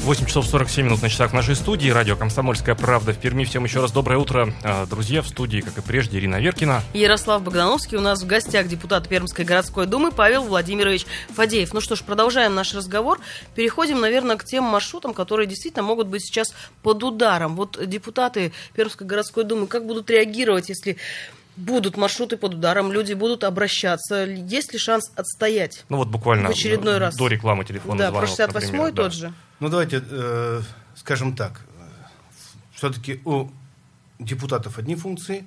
8 0.07 0.25
часов 0.27 0.47
47 0.47 0.87
минут 0.87 1.03
на 1.03 1.09
часах 1.09 1.33
нашей 1.33 1.57
студии. 1.57 1.91
Радио 1.91 2.15
«Комсомольская 2.15 2.77
правда» 2.77 3.13
в 3.13 3.19
Перми. 3.19 3.43
Всем 3.43 3.65
еще 3.65 3.81
раз 3.81 3.91
доброе 3.91 4.19
утро. 4.19 4.55
А, 4.63 4.87
Друзья, 4.87 5.21
в 5.21 5.27
студии, 5.27 5.61
как 5.61 5.79
и 5.79 5.81
прежде, 5.81 6.19
Ирина 6.19 6.37
Веркина. 6.37 6.81
Ярослав 6.95 7.43
Богдановский 7.43 7.99
у 7.99 8.01
нас 8.01 8.23
в 8.23 8.27
гостях 8.29 8.69
депутат 8.69 9.09
Пермской 9.09 9.45
городской 9.45 9.87
думы 9.87 10.13
Павел 10.13 10.45
Владимирович 10.45 11.07
Фадеев. 11.35 11.75
Ну 11.75 11.81
что 11.81 11.97
ж, 11.97 12.05
продолжаем 12.05 12.55
наш 12.55 12.73
разговор. 12.73 13.19
Переходим, 13.57 13.99
наверное, 14.01 14.37
к 14.37 14.45
тем 14.45 14.63
маршрутам, 14.63 15.13
которые 15.13 15.49
действительно 15.49 15.83
могут 15.83 16.07
быть 16.07 16.25
сейчас 16.25 16.55
под 16.85 17.03
ударом. 17.03 17.57
Вот 17.57 17.77
депутаты 17.85 18.53
Пермской 18.75 19.09
городской 19.09 19.43
думы 19.43 19.67
как 19.67 19.87
будут 19.87 20.09
реагировать, 20.09 20.69
если 20.69 20.99
будут 21.57 21.97
маршруты 21.97 22.37
под 22.37 22.55
ударом, 22.55 22.93
люди 22.93 23.15
будут 23.15 23.45
обращаться? 23.45 24.25
Есть 24.25 24.73
ли 24.73 24.79
шанс 24.79 25.11
отстоять? 25.15 25.85
Ну 25.89 25.99
вот 25.99 26.09
буквально 26.09 26.49
В 26.49 26.53
очередной 26.53 26.99
раз. 26.99 27.17
до 27.17 27.29
рекламы 27.29 27.65
телефона 27.65 27.99
да, 27.99 28.13
про 28.13 28.27
звонок, 28.27 28.57
68-й 28.57 28.65
например, 28.67 28.93
да. 28.93 29.03
тот 29.03 29.13
же. 29.13 29.35
Ну, 29.61 29.69
давайте 29.69 30.03
э, 30.09 30.63
скажем 30.95 31.37
так. 31.37 31.61
Все-таки 32.75 33.21
у 33.25 33.49
депутатов 34.19 34.79
одни 34.79 34.97
функции, 34.97 35.47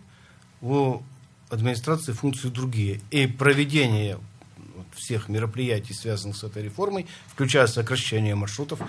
у 0.61 1.01
администрации 1.49 2.11
функции 2.11 2.49
другие. 2.49 3.01
И 3.11 3.27
проведение 3.27 4.17
всех 4.95 5.29
мероприятий, 5.29 5.93
связанных 5.93 6.37
с 6.37 6.43
этой 6.43 6.63
реформой, 6.63 7.07
включая 7.27 7.67
сокращение 7.67 8.35
маршрутов, 8.35 8.79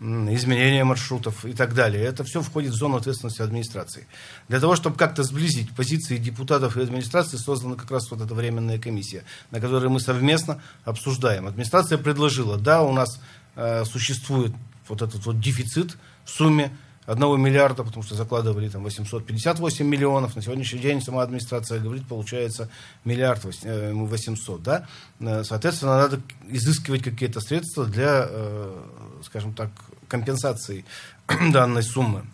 м, 0.00 0.34
изменение 0.34 0.84
маршрутов 0.84 1.44
и 1.44 1.52
так 1.52 1.74
далее, 1.74 2.04
это 2.04 2.24
все 2.24 2.42
входит 2.42 2.72
в 2.72 2.76
зону 2.76 2.96
ответственности 2.96 3.42
администрации. 3.42 4.06
Для 4.48 4.60
того, 4.60 4.76
чтобы 4.76 4.96
как-то 4.96 5.22
сблизить 5.22 5.74
позиции 5.74 6.16
депутатов 6.16 6.76
и 6.76 6.82
администрации, 6.82 7.36
создана 7.36 7.76
как 7.76 7.90
раз 7.90 8.10
вот 8.10 8.20
эта 8.20 8.34
временная 8.34 8.78
комиссия, 8.78 9.24
на 9.50 9.60
которой 9.60 9.88
мы 9.88 10.00
совместно 10.00 10.62
обсуждаем. 10.84 11.46
Администрация 11.46 11.98
предложила, 11.98 12.58
да, 12.58 12.82
у 12.82 12.92
нас 12.92 13.20
э, 13.56 13.84
существует 13.84 14.52
вот 14.88 15.02
этот 15.02 15.24
вот 15.26 15.40
дефицит 15.40 15.96
в 16.24 16.30
сумме 16.30 16.70
1 17.06 17.40
миллиарда, 17.40 17.84
потому 17.84 18.02
что 18.02 18.14
закладывали 18.14 18.68
там 18.68 18.82
858 18.82 19.86
миллионов. 19.86 20.36
На 20.36 20.42
сегодняшний 20.42 20.78
день 20.80 21.02
сама 21.02 21.22
администрация 21.22 21.78
говорит, 21.78 22.06
получается 22.06 22.70
миллиард 23.04 23.44
вось- 23.44 23.64
э, 23.64 23.92
800, 23.92 24.62
да. 24.62 24.86
Э, 25.20 25.44
Соответственно, 25.44 25.96
надо 25.98 26.20
изыскивать 26.48 27.02
какие-то 27.02 27.40
средства 27.40 27.84
для, 27.84 28.26
э, 28.28 28.82
скажем 29.24 29.52
так, 29.52 29.70
компенсации 30.08 30.86
данной 31.52 31.82
суммы. 31.82 32.24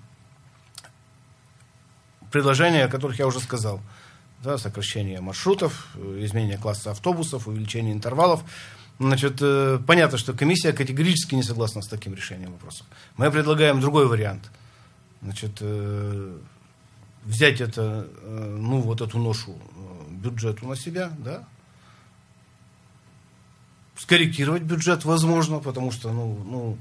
Предложения, 2.30 2.84
о 2.84 2.88
которых 2.88 3.18
я 3.18 3.26
уже 3.26 3.40
сказал, 3.40 3.80
да, 4.44 4.56
сокращение 4.56 5.20
маршрутов, 5.20 5.88
изменение 5.96 6.58
класса 6.58 6.92
автобусов, 6.92 7.48
увеличение 7.48 7.92
интервалов. 7.92 8.44
Значит, 9.00 9.38
понятно, 9.86 10.16
что 10.16 10.32
комиссия 10.32 10.72
категорически 10.72 11.34
не 11.34 11.42
согласна 11.42 11.82
с 11.82 11.88
таким 11.88 12.14
решением 12.14 12.52
вопросов. 12.52 12.86
Мы 13.16 13.30
предлагаем 13.30 13.80
другой 13.80 14.06
вариант. 14.06 14.50
Значит, 15.22 15.58
э, 15.60 16.38
взять 17.24 17.60
это, 17.60 18.08
э, 18.22 18.56
ну, 18.58 18.80
вот 18.80 19.00
эту 19.00 19.18
ношу 19.18 19.52
э, 19.52 20.12
бюджету 20.12 20.66
на 20.66 20.76
себя, 20.76 21.12
да, 21.18 21.44
скорректировать 23.96 24.62
бюджет, 24.62 25.04
возможно, 25.04 25.58
потому 25.58 25.92
что, 25.92 26.10
ну, 26.10 26.42
ну, 26.44 26.78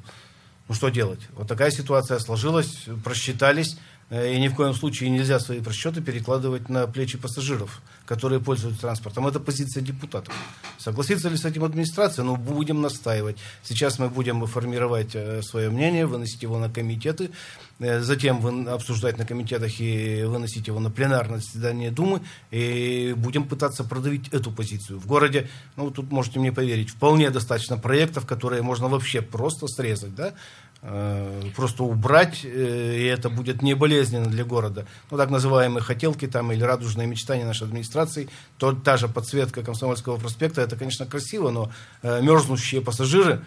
ну 0.67 0.73
что 0.73 0.89
делать? 0.89 1.27
Вот 1.33 1.47
такая 1.47 1.69
ситуация 1.69 2.19
сложилась, 2.19 2.85
просчитались, 3.03 3.77
и 4.11 4.39
ни 4.39 4.47
в 4.47 4.55
коем 4.55 4.73
случае 4.73 5.11
нельзя 5.11 5.39
свои 5.39 5.59
просчеты 5.59 6.01
перекладывать 6.01 6.67
на 6.67 6.87
плечи 6.87 7.17
пассажиров, 7.17 7.81
которые 8.07 8.39
пользуются 8.39 8.81
транспортом. 8.81 9.27
Это 9.27 9.39
позиция 9.39 9.81
депутатов. 9.81 10.33
Согласится 10.79 11.29
ли 11.29 11.37
с 11.37 11.45
этим 11.45 11.63
администрация? 11.63 12.23
Ну, 12.23 12.35
будем 12.35 12.81
настаивать. 12.81 13.37
Сейчас 13.61 13.99
мы 13.99 14.09
будем 14.09 14.43
формировать 14.47 15.11
э, 15.13 15.43
свое 15.43 15.69
мнение, 15.69 16.07
выносить 16.07 16.41
его 16.41 16.57
на 16.57 16.69
комитеты, 16.71 17.29
э, 17.77 18.01
затем 18.01 18.67
обсуждать 18.67 19.19
на 19.19 19.27
комитетах 19.27 19.79
и 19.79 20.23
выносить 20.23 20.65
его 20.65 20.79
на 20.79 20.89
пленарное 20.89 21.37
заседание 21.37 21.91
Думы, 21.91 22.21
и 22.49 23.13
будем 23.15 23.43
пытаться 23.47 23.83
продавить 23.83 24.29
эту 24.29 24.51
позицию. 24.51 24.99
В 24.99 25.05
городе, 25.05 25.47
ну, 25.75 25.91
тут 25.91 26.11
можете 26.11 26.39
мне 26.39 26.51
поверить, 26.51 26.89
вполне 26.89 27.29
достаточно 27.29 27.77
проектов, 27.77 28.25
которые 28.25 28.63
можно 28.63 28.87
вообще 28.87 29.21
просто 29.21 29.67
срезать, 29.67 30.15
да, 30.15 30.33
Э, 30.68 30.68
просто 31.55 31.83
убрать, 31.83 32.41
э, 32.45 32.97
и 32.97 33.03
это 33.03 33.29
будет 33.29 33.61
не 33.61 33.73
болезненно 33.73 34.27
для 34.27 34.45
города. 34.45 34.85
Ну, 35.11 35.17
так 35.17 35.29
называемые 35.29 35.83
хотелки 35.83 36.25
там 36.25 36.51
или 36.53 36.63
радужные 36.63 37.05
мечтания 37.05 37.45
нашей 37.45 37.67
администрации, 37.67 38.29
то 38.57 38.71
та 38.71 38.95
же 38.95 39.09
подсветка 39.09 39.61
Комсомольского 39.61 40.17
проспекта, 40.17 40.61
это, 40.61 40.77
конечно, 40.77 41.05
красиво, 41.05 41.49
но 41.49 41.71
э, 42.01 42.21
мерзнущие 42.21 42.81
пассажиры, 42.81 43.33
э, 43.33 43.41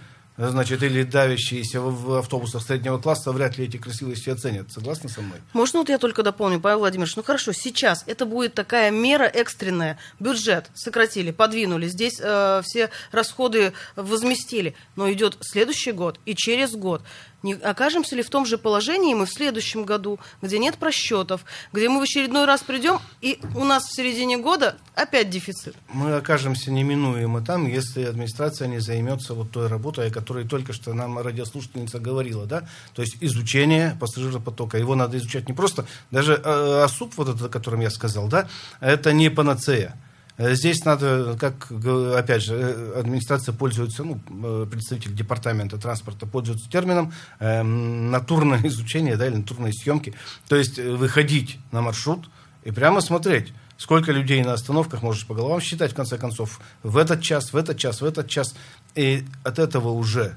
значит, 0.50 0.82
или 0.82 1.02
давящиеся 1.02 1.80
в, 1.80 2.18
автобусах 2.18 2.62
среднего 2.62 2.98
класса, 2.98 3.32
вряд 3.32 3.58
ли 3.58 3.64
эти 3.64 3.76
красивости 3.76 4.30
оценят. 4.30 4.72
Согласны 4.72 5.08
со 5.08 5.20
мной? 5.20 5.38
Можно 5.52 5.80
вот 5.80 5.88
я 5.88 5.98
только 5.98 6.22
дополню, 6.22 6.60
Павел 6.60 6.80
Владимирович? 6.80 7.16
Ну 7.16 7.22
хорошо, 7.22 7.52
сейчас 7.52 8.04
это 8.06 8.26
будет 8.26 8.54
такая 8.54 8.90
мера 8.90 9.24
экстренная. 9.24 9.98
Бюджет 10.20 10.70
сократили, 10.74 11.30
подвинули, 11.30 11.86
здесь 11.86 12.20
э, 12.20 12.62
все 12.64 12.90
расходы 13.10 13.72
возместили. 13.96 14.74
Но 14.96 15.10
идет 15.12 15.36
следующий 15.40 15.92
год 15.92 16.18
и 16.24 16.34
через 16.34 16.72
год. 16.72 17.02
Не 17.42 17.54
окажемся 17.54 18.14
ли 18.14 18.22
в 18.22 18.30
том 18.30 18.46
же 18.46 18.56
положении 18.58 19.14
мы 19.14 19.26
в 19.26 19.32
следующем 19.32 19.84
году, 19.84 20.20
где 20.40 20.58
нет 20.58 20.76
просчетов, 20.76 21.44
где 21.72 21.88
мы 21.88 22.00
в 22.00 22.02
очередной 22.02 22.44
раз 22.44 22.62
придем, 22.62 23.00
и 23.20 23.38
у 23.56 23.64
нас 23.64 23.84
в 23.84 23.94
середине 23.94 24.38
года 24.38 24.76
опять 24.94 25.30
дефицит? 25.30 25.74
Мы 25.92 26.14
окажемся 26.14 26.70
неминуемо 26.70 27.44
там, 27.44 27.66
если 27.66 28.04
администрация 28.04 28.68
не 28.68 28.78
займется 28.78 29.34
вот 29.34 29.50
той 29.50 29.66
работой, 29.66 30.08
о 30.08 30.10
которой 30.10 30.46
только 30.46 30.72
что 30.72 30.94
нам 30.94 31.18
радиослушательница 31.18 31.98
говорила, 31.98 32.46
да, 32.46 32.68
то 32.94 33.02
есть 33.02 33.16
изучение 33.20 33.96
пассажиропотока. 33.98 34.78
Его 34.78 34.94
надо 34.94 35.18
изучать 35.18 35.48
не 35.48 35.54
просто, 35.54 35.86
даже 36.10 36.34
э, 36.34 36.82
ОСУП, 36.84 37.16
вот 37.16 37.28
это, 37.28 37.46
о 37.46 37.48
котором 37.48 37.80
я 37.80 37.90
сказал, 37.90 38.28
да, 38.28 38.48
это 38.80 39.12
не 39.12 39.30
панацея. 39.30 39.96
Э, 40.42 40.54
Здесь 40.56 40.84
надо, 40.84 41.36
как, 41.38 41.70
опять 41.70 42.42
же, 42.42 42.54
э, 42.54 43.00
администрация 43.00 43.54
пользуется, 43.54 44.02
ну, 44.02 44.20
э, 44.28 44.66
представитель 44.68 45.14
департамента 45.14 45.78
транспорта 45.78 46.26
пользуется 46.26 46.68
термином 46.68 47.12
э, 47.38 47.62
натурное 47.62 48.60
изучение, 48.64 49.16
да, 49.16 49.28
или 49.28 49.36
натурные 49.36 49.72
съемки. 49.72 50.14
То 50.48 50.56
есть 50.56 50.78
выходить 50.78 51.58
на 51.70 51.80
маршрут 51.80 52.28
и 52.64 52.72
прямо 52.72 53.00
смотреть, 53.00 53.52
сколько 53.76 54.10
людей 54.10 54.42
на 54.42 54.54
остановках, 54.54 55.02
можешь 55.02 55.26
по 55.26 55.34
головам 55.34 55.60
считать, 55.60 55.92
в 55.92 55.94
конце 55.94 56.18
концов, 56.18 56.60
в 56.82 56.96
этот 56.96 57.22
час, 57.22 57.52
в 57.52 57.56
этот 57.56 57.78
час, 57.78 58.00
в 58.00 58.04
этот 58.04 58.28
час. 58.28 58.54
И 58.96 59.24
от 59.44 59.60
этого 59.60 59.90
уже 59.90 60.34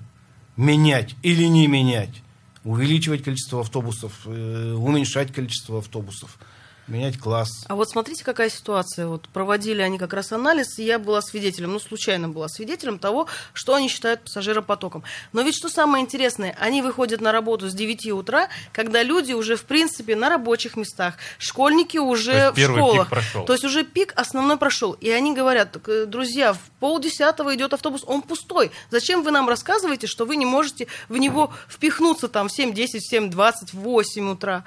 менять 0.55 1.15
или 1.23 1.45
не 1.45 1.67
менять, 1.67 2.21
увеличивать 2.63 3.23
количество 3.23 3.61
автобусов, 3.61 4.25
уменьшать 4.25 5.33
количество 5.33 5.79
автобусов, 5.79 6.37
менять 6.87 7.17
класс. 7.17 7.65
А 7.67 7.75
вот 7.75 7.89
смотрите, 7.89 8.23
какая 8.23 8.49
ситуация. 8.49 9.07
Вот 9.07 9.27
проводили 9.29 9.81
они 9.81 9.97
как 9.97 10.13
раз 10.13 10.31
анализ, 10.31 10.77
и 10.79 10.83
я 10.83 10.99
была 10.99 11.21
свидетелем, 11.21 11.73
ну, 11.73 11.79
случайно 11.79 12.29
была 12.29 12.47
свидетелем 12.47 12.99
того, 12.99 13.27
что 13.53 13.73
они 13.75 13.87
считают 13.87 14.21
пассажиропотоком. 14.21 15.03
Но 15.33 15.41
ведь 15.41 15.55
что 15.55 15.69
самое 15.69 16.03
интересное, 16.03 16.55
они 16.59 16.81
выходят 16.81 17.21
на 17.21 17.31
работу 17.31 17.69
с 17.69 17.73
9 17.73 18.11
утра, 18.11 18.49
когда 18.71 19.03
люди 19.03 19.33
уже, 19.33 19.55
в 19.55 19.63
принципе, 19.63 20.15
на 20.15 20.29
рабочих 20.29 20.77
местах, 20.77 21.15
школьники 21.39 21.97
уже 21.97 22.31
То 22.31 22.37
есть 22.37 22.51
в 22.51 22.55
первый 22.55 22.75
пик 22.75 22.85
школах. 22.85 23.09
прошел. 23.09 23.45
То 23.45 23.53
есть 23.53 23.65
уже 23.65 23.83
пик 23.83 24.13
основной 24.15 24.57
прошел. 24.57 24.93
И 24.93 25.09
они 25.09 25.33
говорят, 25.33 25.71
«Так, 25.71 25.89
э, 25.89 26.05
друзья, 26.05 26.53
в 26.53 26.59
полдесятого 26.79 27.55
идет 27.55 27.73
автобус, 27.73 28.03
он 28.05 28.21
пустой. 28.21 28.71
Зачем 28.91 29.23
вы 29.23 29.31
нам 29.31 29.49
рассказываете, 29.49 30.07
что 30.07 30.25
вы 30.25 30.35
не 30.35 30.45
можете 30.45 30.87
в 31.09 31.17
него 31.17 31.51
впихнуться 31.67 32.27
там 32.27 32.47
в 32.47 32.51
7.10, 32.51 32.99
в 32.99 33.13
7.20, 33.13 33.71
в 33.73 33.79
8 33.79 34.31
утра? 34.31 34.63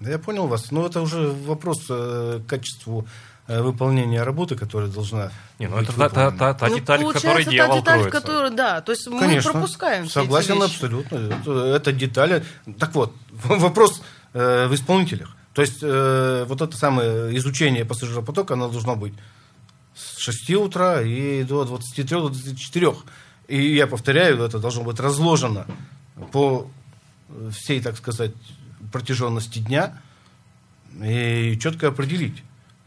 Да 0.00 0.10
я 0.10 0.18
понял 0.18 0.46
вас. 0.46 0.70
Но 0.70 0.86
это 0.86 1.00
уже 1.00 1.28
вопрос 1.28 1.86
э, 1.90 2.40
к 2.46 2.48
качеству 2.48 3.06
э, 3.48 3.60
выполнения 3.62 4.22
работы, 4.22 4.54
которая 4.56 4.88
должна 4.88 5.30
Не, 5.58 5.66
ну 5.68 5.76
быть 5.76 5.88
это 5.88 5.96
та, 5.98 6.08
та, 6.08 6.24
выполнена. 6.30 6.38
та, 6.38 6.54
та 6.54 6.68
Ну, 6.68 6.74
деталь, 6.78 7.00
в 7.04 7.12
которой 7.12 7.22
получается, 7.22 7.44
та 7.44 7.50
дьявол 7.50 7.76
деталь, 7.78 7.98
кроется. 8.00 8.20
которой, 8.20 8.50
да, 8.50 8.80
то 8.80 8.92
есть 8.92 9.08
мы 9.08 9.18
Конечно, 9.20 9.52
пропускаем 9.52 10.06
все 10.06 10.20
эти 10.20 10.26
согласен 10.26 10.54
вещи. 10.54 10.64
абсолютно. 10.66 11.16
Это, 11.16 11.52
это 11.76 11.92
детали. 11.92 12.44
Так 12.78 12.94
вот, 12.94 13.12
вопрос 13.30 14.02
э, 14.34 14.66
в 14.68 14.74
исполнителях. 14.74 15.34
То 15.54 15.62
есть 15.62 15.78
э, 15.82 16.44
вот 16.48 16.60
это 16.62 16.76
самое 16.76 17.36
изучение 17.38 17.84
пассажиропотока, 17.84 18.54
оно 18.54 18.68
должно 18.68 18.94
быть 18.94 19.14
с 19.96 20.18
6 20.18 20.50
утра 20.50 21.02
и 21.02 21.42
до 21.42 21.64
23-24. 21.64 22.96
И 23.48 23.74
я 23.74 23.86
повторяю, 23.88 24.40
это 24.42 24.60
должно 24.60 24.84
быть 24.84 25.00
разложено 25.00 25.66
по 26.30 26.70
всей, 27.50 27.80
так 27.80 27.96
сказать, 27.96 28.32
протяженности 28.92 29.58
дня 29.58 30.00
и 31.02 31.58
четко 31.60 31.88
определить, 31.88 32.42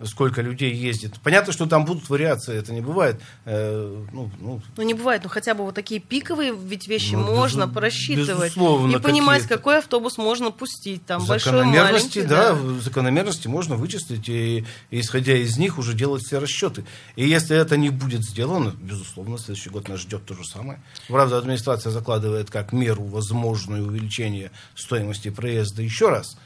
сколько 0.05 0.41
людей 0.41 0.73
ездит. 0.73 1.15
Понятно, 1.23 1.53
что 1.53 1.65
там 1.65 1.85
будут 1.85 2.09
вариации, 2.09 2.55
это 2.57 2.73
не 2.73 2.81
бывает. 2.81 3.19
э, 3.45 4.05
ну, 4.11 4.31
ну, 4.39 4.61
Ну, 4.77 4.83
не 4.83 4.93
бывает, 4.93 5.23
но 5.23 5.29
хотя 5.29 5.53
бы 5.53 5.63
вот 5.63 5.75
такие 5.75 5.99
пиковые 5.99 6.53
ведь 6.55 6.87
вещи 6.87 7.15
Ну, 7.15 7.23
можно 7.35 7.63
безу- 7.63 7.73
просчитывать. 7.73 8.55
и 8.55 8.99
понимать, 8.99 9.43
какой 9.47 9.79
автобус 9.79 10.17
можно 10.17 10.51
пустить. 10.51 11.05
Там 11.05 11.25
большой, 11.25 11.51
закономерности, 11.53 12.19
маленький. 12.19 12.35
да, 12.35 12.55
закономерности 12.81 13.47
можно 13.47 13.75
вычислить 13.75 14.27
и, 14.29 14.65
и, 14.89 14.99
исходя 14.99 15.35
из 15.35 15.57
них, 15.57 15.77
уже 15.77 15.93
делать 15.93 16.23
все 16.23 16.39
расчеты. 16.39 16.85
И 17.15 17.27
если 17.27 17.55
это 17.57 17.77
не 17.77 17.89
будет 17.89 18.23
сделано, 18.23 18.73
безусловно, 18.81 19.37
следующий 19.37 19.69
год 19.69 19.87
нас 19.87 19.99
ждет 19.99 20.25
то 20.25 20.33
же 20.33 20.43
самое. 20.45 20.81
Правда, 21.07 21.37
администрация 21.37 21.91
закладывает 21.91 22.49
как 22.49 22.71
меру 22.71 23.03
возможное 23.03 23.81
увеличение 23.81 24.51
стоимости 24.75 25.29
проезда 25.29 25.81
еще 25.81 26.09
раз. 26.09 26.37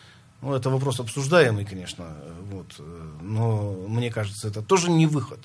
Ну, 0.45 0.53
это 0.53 0.69
вопрос 0.69 0.99
обсуждаемый, 0.99 1.65
конечно, 1.65 2.05
вот, 2.51 2.67
э, 2.77 2.83
но 3.19 3.73
мне 3.87 4.11
кажется, 4.11 4.47
это 4.47 4.61
тоже 4.61 4.91
не 4.91 5.07
выход. 5.07 5.39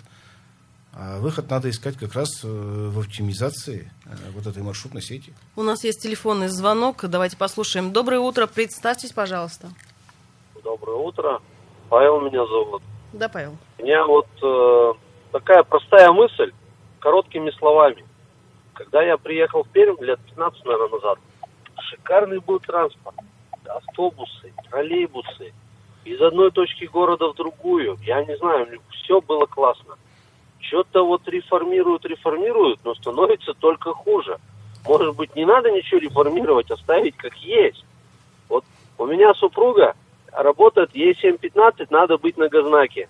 А 0.93 1.19
выход 1.21 1.49
надо 1.49 1.71
искать 1.71 1.97
как 1.97 2.13
раз 2.13 2.45
э, 2.45 2.47
в 2.47 2.99
оптимизации 2.99 3.91
э, 4.05 4.11
вот 4.35 4.47
этой 4.47 4.63
маршрутной 4.63 5.01
сети. 5.01 5.33
У 5.57 5.63
нас 5.63 5.85
есть 5.85 6.03
телефонный 6.03 6.49
звонок. 6.49 7.03
Давайте 7.09 7.39
послушаем. 7.39 7.95
Доброе 7.95 8.21
утро. 8.21 8.47
Представьтесь, 8.47 9.13
пожалуйста. 9.13 9.69
Доброе 10.63 10.99
утро. 10.99 11.41
Павел 11.89 12.21
меня 12.21 12.45
зовут. 12.45 12.83
Да, 13.15 13.31
Павел. 13.31 13.57
У 13.79 13.83
меня 13.83 14.05
вот 14.05 14.29
э, 14.43 14.93
такая 15.33 15.63
простая 15.63 16.13
мысль, 16.13 16.53
короткими 16.99 17.51
словами. 17.53 18.05
Когда 18.75 19.03
я 19.03 19.17
приехал 19.17 19.65
в 19.65 19.69
Пермь 19.69 19.97
лет 20.01 20.21
15, 20.27 20.63
наверное, 20.67 20.91
назад, 20.91 21.19
шикарный 21.89 22.41
был 22.41 22.61
транспорт. 22.61 23.17
Автобусы, 23.77 24.53
троллейбусы. 24.69 25.53
Из 26.05 26.21
одной 26.21 26.51
точки 26.51 26.85
города 26.85 27.29
в 27.29 27.37
другую. 27.37 27.99
Я 28.03 28.25
не 28.25 28.37
знаю, 28.37 28.81
все 28.91 29.21
было 29.21 29.47
классно. 29.47 29.97
Что-то 30.61 31.05
вот 31.05 31.27
реформируют, 31.29 32.05
реформируют, 32.05 32.81
но 32.85 32.95
становится 32.95 33.55
только 33.55 33.93
хуже. 33.93 34.39
Может 34.87 35.17
быть, 35.17 35.35
не 35.37 35.45
надо 35.45 35.71
ничего 35.71 36.01
реформировать, 36.01 36.71
оставить 36.71 37.17
как 37.17 37.35
есть. 37.37 37.85
Вот 38.49 38.65
у 38.99 39.07
меня 39.07 39.35
супруга 39.35 39.95
работает, 40.33 40.95
ей 40.95 41.13
7.15, 41.13 41.89
надо 41.91 42.19
быть 42.19 42.37
на 42.37 42.49
газнаке. 42.49 43.09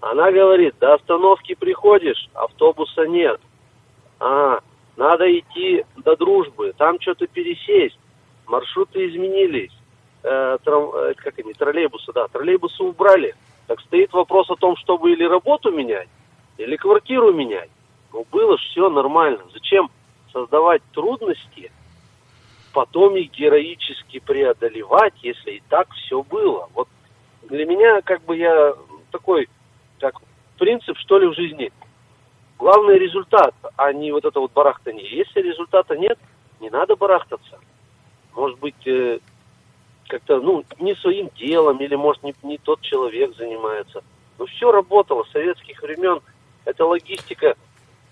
Она 0.00 0.30
говорит, 0.30 0.74
до 0.80 0.94
остановки 0.94 1.54
приходишь, 1.54 2.28
автобуса 2.34 3.06
нет. 3.06 3.40
А, 4.20 4.60
надо 4.96 5.26
идти 5.38 5.84
до 5.96 6.16
дружбы, 6.16 6.74
там 6.76 7.00
что-то 7.00 7.26
пересесть. 7.26 7.98
Маршруты 8.46 9.08
изменились. 9.08 9.72
Э, 10.22 10.56
трам- 10.64 10.94
э, 10.94 11.14
как 11.14 11.38
они, 11.38 11.52
троллейбусы, 11.52 12.12
да, 12.12 12.28
троллейбусы 12.28 12.82
убрали. 12.82 13.34
Так 13.66 13.80
стоит 13.80 14.12
вопрос 14.12 14.50
о 14.50 14.56
том, 14.56 14.76
чтобы 14.76 15.12
или 15.12 15.24
работу 15.24 15.70
менять, 15.70 16.08
или 16.56 16.76
квартиру 16.76 17.32
менять. 17.32 17.70
Ну, 18.12 18.26
было 18.30 18.56
же 18.56 18.64
все 18.68 18.88
нормально. 18.88 19.40
Зачем 19.52 19.90
создавать 20.32 20.82
трудности, 20.92 21.70
потом 22.72 23.16
их 23.16 23.32
героически 23.32 24.18
преодолевать, 24.20 25.14
если 25.22 25.52
и 25.52 25.62
так 25.68 25.92
все 25.92 26.22
было? 26.22 26.68
Вот 26.74 26.88
для 27.42 27.66
меня, 27.66 28.00
как 28.02 28.22
бы 28.22 28.36
я 28.36 28.74
такой, 29.10 29.48
как 30.00 30.14
принцип, 30.58 30.96
что 30.98 31.18
ли, 31.18 31.26
в 31.26 31.34
жизни. 31.34 31.72
Главный 32.58 32.98
результат, 32.98 33.54
а 33.76 33.92
не 33.92 34.12
вот 34.12 34.24
это 34.24 34.40
вот 34.40 34.52
барахтание. 34.52 35.08
Если 35.08 35.42
результата 35.42 35.96
нет, 35.96 36.18
не 36.60 36.70
надо 36.70 36.96
барахтаться. 36.96 37.58
Может 38.34 38.58
быть, 38.58 38.86
э, 38.86 39.18
как-то, 40.08 40.40
ну, 40.40 40.64
не 40.78 40.94
своим 40.96 41.30
делом, 41.36 41.78
или, 41.78 41.94
может, 41.94 42.22
не, 42.22 42.34
не 42.42 42.58
тот 42.58 42.80
человек 42.80 43.36
занимается. 43.36 44.02
Но 44.38 44.46
все 44.46 44.70
работало 44.72 45.24
с 45.24 45.30
советских 45.30 45.82
времен. 45.82 46.20
Это 46.64 46.84
логистика, 46.84 47.56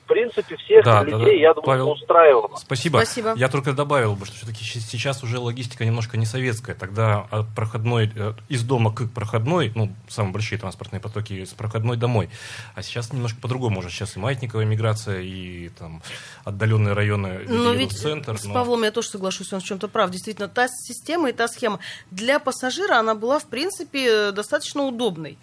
в 0.05 0.09
принципе, 0.09 0.57
всех 0.57 0.85
Да, 0.85 1.03
да, 1.05 1.11
людей, 1.19 1.37
да. 1.37 1.41
я 1.49 1.55
думаю, 1.55 1.65
Павел, 1.67 1.91
устраивала. 1.93 2.57
Спасибо. 2.57 2.97
Спасибо. 2.99 3.35
Я 3.37 3.49
только 3.49 3.73
добавил 3.73 4.15
бы, 4.17 4.27
что 4.27 4.37
все-таки 4.37 4.65
сейчас 4.65 5.23
уже 5.23 5.39
логистика 5.39 5.85
немножко 5.85 6.17
не 6.17 6.27
советская. 6.27 6.75
Тогда 6.75 7.27
от 7.31 7.47
проходной, 7.55 8.11
э, 8.15 8.33
из 8.49 8.63
дома 8.63 8.93
к 8.93 9.09
проходной, 9.11 9.73
ну, 9.75 9.93
самые 10.09 10.33
большие 10.33 10.59
транспортные 10.59 11.01
потоки, 11.01 11.45
с 11.45 11.51
проходной 11.55 11.97
домой. 11.97 12.31
А 12.75 12.83
сейчас 12.83 13.13
немножко 13.13 13.41
по-другому 13.41 13.79
уже. 13.79 13.91
Сейчас 13.91 14.17
и 14.17 14.19
маятниковая 14.19 14.67
миграция, 14.67 15.21
и 15.21 15.69
там 15.71 16.03
отдаленные 16.45 16.95
районы 16.95 17.41
Но 17.49 17.73
ведь 17.73 17.93
в 17.93 17.99
центр. 18.01 18.37
с 18.39 18.45
но- 18.45 18.55
Павлом 18.55 18.83
я 18.83 18.91
тоже 18.91 19.09
соглашусь, 19.09 19.53
он 19.53 19.61
в 19.61 19.65
чем-то 19.65 19.89
прав. 19.89 20.11
Действительно, 20.11 20.49
та 20.49 20.69
система 20.69 21.29
и 21.31 21.33
та 21.33 21.49
схема 21.49 21.79
для 22.11 22.39
пассажира, 22.39 22.99
она 22.99 23.15
была, 23.15 23.39
в 23.39 23.47
принципе, 23.47 24.33
достаточно 24.33 24.83
удобной. 24.83 25.39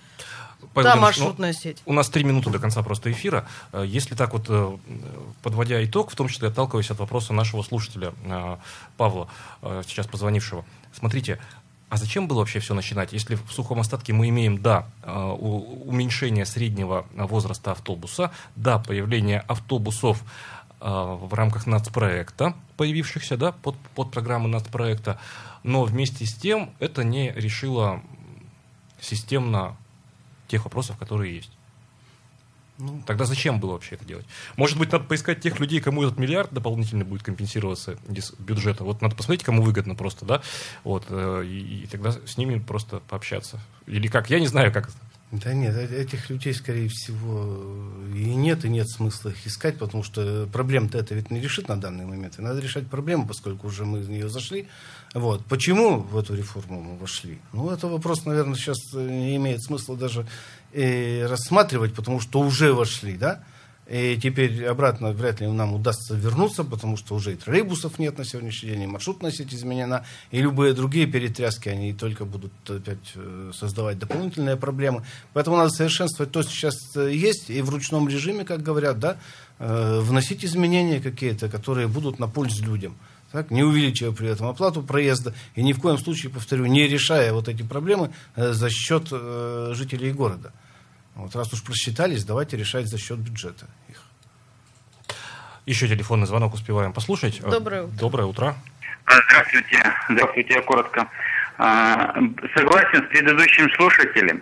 Павел 0.74 0.92
та 0.92 0.96
Владимирович, 0.96 1.18
ну, 1.18 1.24
маршрутная 1.24 1.54
сеть. 1.54 1.82
У 1.86 1.94
нас 1.94 2.10
три 2.10 2.24
минуты 2.24 2.50
до 2.50 2.60
конца 2.60 2.84
просто 2.84 3.12
эфира. 3.12 3.48
Э, 3.72 3.84
Если 3.86 4.16
так 4.16 4.34
вот, 4.34 4.46
э, 4.50 4.78
подводя 5.42 5.84
итог, 5.84 6.12
в 6.12 6.16
том 6.16 6.28
числе 6.28 6.50
отталкиваясь 6.50 6.92
от 6.92 7.00
вопроса 7.00 7.34
нашего 7.34 7.62
слушателя 7.64 8.14
э, 8.24 8.58
Павла, 8.98 9.30
сейчас 9.62 10.08
позвонившего. 10.08 10.66
Смотрите, 10.94 11.40
а 11.90 11.98
зачем 11.98 12.28
было 12.28 12.40
вообще 12.40 12.60
все 12.60 12.74
начинать? 12.74 13.14
Если 13.14 13.36
в 13.36 13.52
сухом 13.52 13.80
остатке 13.80 14.14
мы 14.14 14.30
имеем, 14.30 14.62
да, 14.62 14.88
уменьшение 15.06 16.46
среднего 16.46 17.06
возраста 17.16 17.72
автобуса, 17.72 18.32
да, 18.56 18.78
появление 18.78 19.40
автобусов 19.40 20.22
в 20.80 21.34
рамках 21.34 21.66
нацпроекта, 21.66 22.54
появившихся, 22.78 23.38
да, 23.38 23.52
под, 23.52 23.76
под 23.96 24.12
программы 24.12 24.48
нацпроекта, 24.50 25.20
но 25.64 25.84
вместе 25.84 26.26
с 26.26 26.34
тем 26.36 26.70
это 26.80 27.04
не 27.04 27.32
решило 27.32 28.02
системно 29.02 29.76
тех 30.50 30.66
вопросов, 30.66 30.98
которые 30.98 31.36
есть. 31.36 31.52
Ну, 32.80 33.04
Тогда 33.06 33.26
зачем 33.26 33.60
было 33.60 33.74
вообще 33.74 33.96
это 33.96 34.06
делать? 34.06 34.26
Может 34.56 34.78
быть, 34.78 34.92
надо 34.94 35.04
поискать 35.04 35.42
тех 35.42 35.60
людей, 35.60 35.82
кому 35.82 36.04
этот 36.04 36.18
миллиард 36.18 36.54
дополнительно 36.54 37.04
будет 37.04 37.24
компенсироваться 37.24 37.98
из 38.10 38.32
бюджета. 38.40 38.86
Вот 38.86 39.02
надо 39.02 39.16
посмотреть, 39.16 39.44
кому 39.44 39.62
выгодно 39.62 39.96
просто, 39.96 40.26
да? 40.26 40.42
Вот, 40.86 41.06
э, 41.10 41.44
и, 41.46 41.84
и 41.84 41.88
тогда 41.88 42.14
с 42.14 42.38
ними 42.38 42.58
просто 42.58 43.02
пообщаться. 43.02 43.60
Или 43.86 44.08
как? 44.08 44.30
Я 44.30 44.40
не 44.40 44.48
знаю, 44.48 44.72
как. 44.72 44.90
Да 45.32 45.54
нет, 45.54 45.76
э- 45.76 46.02
этих 46.02 46.30
людей, 46.30 46.54
скорее 46.54 46.88
всего, 46.88 47.92
и 48.16 48.34
нет, 48.34 48.64
и 48.64 48.70
нет 48.70 48.90
смысла 48.90 49.30
их 49.30 49.46
искать, 49.46 49.78
потому 49.78 50.02
что 50.02 50.48
проблем-то 50.52 50.98
это 50.98 51.16
ведь 51.16 51.32
не 51.32 51.42
решит 51.42 51.68
на 51.68 51.80
данный 51.80 52.06
момент. 52.06 52.40
И 52.40 52.42
надо 52.42 52.62
решать 52.62 52.88
проблему, 52.88 53.28
поскольку 53.28 53.68
уже 53.68 53.84
мы 53.84 54.00
в 54.00 54.10
нее 54.10 54.30
зашли. 54.30 54.70
Вот. 55.14 55.44
Почему 55.46 56.00
в 56.00 56.18
эту 56.18 56.36
реформу 56.36 56.82
мы 56.82 56.98
вошли? 56.98 57.40
Ну, 57.52 57.72
это 57.72 57.88
вопрос, 57.88 58.26
наверное, 58.26 58.56
сейчас 58.56 58.78
э, 58.94 59.08
не 59.10 59.36
имеет 59.38 59.64
смысла 59.64 59.98
даже 59.98 60.28
э, 60.72 61.26
рассматривать, 61.26 61.96
потому 61.96 62.20
что 62.20 62.40
уже 62.40 62.74
вошли, 62.74 63.18
да? 63.18 63.44
И 63.90 64.20
теперь 64.22 64.66
обратно 64.66 65.14
вряд 65.14 65.42
ли 65.42 65.48
нам 65.48 65.74
удастся 65.74 66.14
вернуться, 66.14 66.64
потому 66.64 66.96
что 66.96 67.16
уже 67.16 67.34
и 67.34 67.36
троллейбусов 67.36 67.98
нет 67.98 68.20
на 68.20 68.24
сегодняшний 68.24 68.70
день, 68.70 68.84
и 68.84 68.86
маршрутная 68.86 69.32
сеть 69.32 69.52
изменена, 69.52 70.06
и 70.30 70.40
любые 70.42 70.74
другие 70.74 71.08
перетряски, 71.08 71.70
они 71.70 71.94
только 71.94 72.26
будут 72.26 72.52
опять 72.68 73.14
э, 73.16 73.52
создавать 73.52 73.98
дополнительные 73.98 74.58
проблемы. 74.58 75.04
Поэтому 75.34 75.58
надо 75.58 75.72
совершенствовать 75.72 76.32
то, 76.32 76.44
что 76.44 76.52
сейчас 76.52 76.76
э, 76.96 77.12
есть, 77.16 77.50
и 77.50 77.64
в 77.64 77.72
ручном 77.72 78.08
режиме, 78.08 78.46
как 78.46 78.62
говорят, 78.62 79.00
да, 79.00 79.18
вносить 79.58 80.46
изменения 80.46 81.02
какие-то, 81.02 81.50
которые 81.50 81.90
будут 81.90 82.18
на 82.18 82.30
пользу 82.30 82.64
людям. 82.64 82.96
Так, 83.32 83.52
не 83.52 83.64
увеличивая 83.64 84.12
при 84.12 84.28
этом 84.30 84.48
оплату 84.48 84.82
проезда 84.82 85.36
и 85.54 85.62
ни 85.62 85.74
в 85.74 85.80
коем 85.80 85.98
случае, 86.00 86.32
повторю, 86.32 86.66
не 86.66 86.88
решая 86.88 87.32
вот 87.32 87.48
эти 87.48 87.62
проблемы 87.62 88.12
э, 88.36 88.54
за 88.54 88.70
счет 88.72 89.10
э, 89.12 89.72
жителей 89.76 90.12
города. 90.12 90.52
Вот 91.16 91.36
раз 91.36 91.54
уж 91.54 91.64
просчитались, 91.64 92.24
давайте 92.24 92.58
решать 92.58 92.88
за 92.88 92.98
счет 92.98 93.20
бюджета 93.20 93.68
их. 93.88 94.02
Еще 95.66 95.88
телефонный 95.88 96.26
звонок 96.26 96.56
успеваем 96.56 96.92
послушать. 96.92 97.40
Э, 97.42 97.50
Доброе 97.52 97.84
утро. 97.84 97.98
Доброе 98.00 98.26
утро. 98.26 98.56
Здравствуйте. 99.06 99.94
Здравствуйте, 100.10 100.54
я 100.56 100.62
коротко. 100.62 101.08
А, 101.60 102.14
Согласен 102.56 103.04
с 103.06 103.10
предыдущим 103.10 103.70
слушателем. 103.76 104.42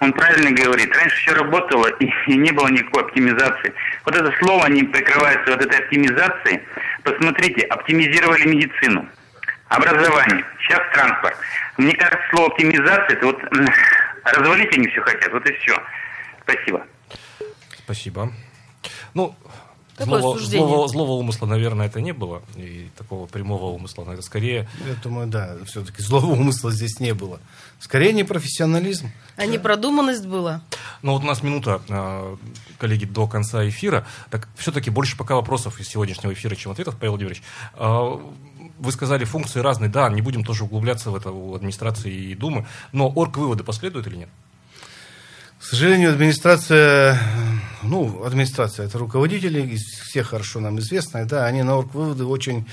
Он 0.00 0.12
правильно 0.12 0.52
говорит. 0.52 0.94
Раньше 0.96 1.16
все 1.16 1.32
работало 1.32 1.88
и, 1.98 2.10
и 2.26 2.36
не 2.36 2.52
было 2.52 2.68
никакой 2.68 3.02
оптимизации. 3.02 3.74
Вот 4.04 4.14
это 4.14 4.32
слово, 4.38 4.66
они 4.66 4.84
прикрываются 4.84 5.50
вот 5.50 5.64
этой 5.64 5.78
оптимизацией. 5.80 6.60
Посмотрите, 7.02 7.66
оптимизировали 7.66 8.46
медицину, 8.46 9.08
образование, 9.68 10.44
сейчас 10.60 10.80
транспорт. 10.92 11.36
Мне 11.76 11.94
кажется, 11.96 12.24
слово 12.30 12.48
оптимизация, 12.48 13.16
это 13.16 13.26
вот 13.26 13.42
развалить 14.24 14.76
они 14.76 14.86
все 14.88 15.00
хотят. 15.00 15.32
Вот 15.32 15.48
и 15.48 15.52
все. 15.54 15.82
Спасибо. 16.42 16.86
Спасибо. 17.78 18.32
Ну, 19.14 19.34
Такое 19.98 20.20
злого, 20.20 20.38
суждение. 20.38 20.66
злого, 20.66 20.88
злого 20.88 21.12
умысла, 21.12 21.46
наверное, 21.46 21.86
это 21.86 22.00
не 22.00 22.12
было. 22.12 22.42
И 22.56 22.88
такого 22.96 23.26
прямого 23.26 23.66
умысла. 23.66 24.04
но 24.04 24.12
Это 24.12 24.22
скорее... 24.22 24.68
Я 24.86 24.94
думаю, 25.02 25.26
да, 25.26 25.56
все-таки 25.66 26.02
злого 26.02 26.26
умысла 26.26 26.70
здесь 26.70 27.00
не 27.00 27.14
было. 27.14 27.40
Скорее 27.80 28.12
непрофессионализм. 28.12 29.10
А 29.36 29.46
непродуманность 29.46 30.26
была. 30.26 30.62
Ну 31.02 31.12
вот 31.12 31.24
у 31.24 31.26
нас 31.26 31.42
минута, 31.42 31.80
э, 31.88 32.36
коллеги, 32.78 33.04
до 33.04 33.26
конца 33.26 33.68
эфира. 33.68 34.06
Так 34.30 34.48
все-таки 34.56 34.90
больше 34.90 35.16
пока 35.16 35.34
вопросов 35.34 35.80
из 35.80 35.88
сегодняшнего 35.88 36.32
эфира, 36.32 36.54
чем 36.54 36.72
ответов, 36.72 36.96
Павел 36.96 37.12
Владимирович. 37.12 37.42
Э, 37.74 38.18
Вы 38.78 38.92
сказали, 38.92 39.24
функции 39.24 39.58
разные. 39.60 39.90
Да, 39.90 40.08
не 40.08 40.22
будем 40.22 40.44
тоже 40.44 40.62
углубляться 40.64 41.10
в 41.10 41.16
это 41.16 41.32
у 41.32 41.54
администрации 41.54 42.12
и 42.14 42.34
Думы. 42.36 42.66
Но 42.92 43.08
орг-выводы 43.08 43.64
последуют 43.64 44.06
или 44.06 44.16
нет? 44.16 44.28
К 45.58 45.64
сожалению, 45.64 46.12
администрация, 46.12 47.18
ну, 47.82 48.24
администрация, 48.24 48.86
это 48.86 48.98
руководители, 48.98 49.60
из 49.60 49.82
всех 49.82 50.28
хорошо 50.28 50.60
нам 50.60 50.78
известные, 50.78 51.24
да, 51.24 51.46
они 51.46 51.62
на 51.62 51.76
орг-выводы 51.76 52.24
очень, 52.24 52.66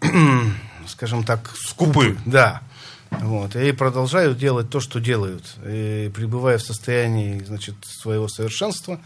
скажем 0.86 1.24
так, 1.24 1.50
скупы. 1.56 2.16
Да. 2.26 2.62
Вот, 3.10 3.54
и 3.54 3.70
продолжают 3.72 4.38
делать 4.38 4.70
то, 4.70 4.80
что 4.80 4.98
делают, 4.98 5.44
и 5.64 6.10
пребывая 6.14 6.58
в 6.58 6.62
состоянии, 6.62 7.42
значит, 7.44 7.76
своего 7.84 8.26
совершенства, 8.28 9.00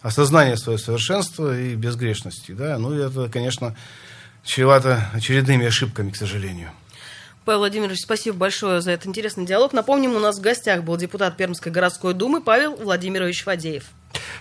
осознания 0.00 0.56
своего 0.56 0.78
совершенства 0.78 1.56
и 1.56 1.76
безгрешности, 1.76 2.52
да, 2.52 2.76
ну, 2.78 2.92
это, 2.92 3.28
конечно, 3.28 3.76
чревато 4.44 5.08
очередными 5.12 5.66
ошибками, 5.66 6.10
к 6.10 6.16
сожалению. 6.16 6.70
Павел 7.44 7.60
Владимирович, 7.60 8.00
спасибо 8.02 8.36
большое 8.36 8.80
за 8.80 8.92
этот 8.92 9.08
интересный 9.08 9.44
диалог. 9.44 9.72
Напомним, 9.72 10.14
у 10.14 10.20
нас 10.20 10.38
в 10.38 10.40
гостях 10.40 10.84
был 10.84 10.96
депутат 10.96 11.36
Пермской 11.36 11.72
городской 11.72 12.14
думы 12.14 12.40
Павел 12.40 12.76
Владимирович 12.76 13.42
Фадеев. 13.42 13.84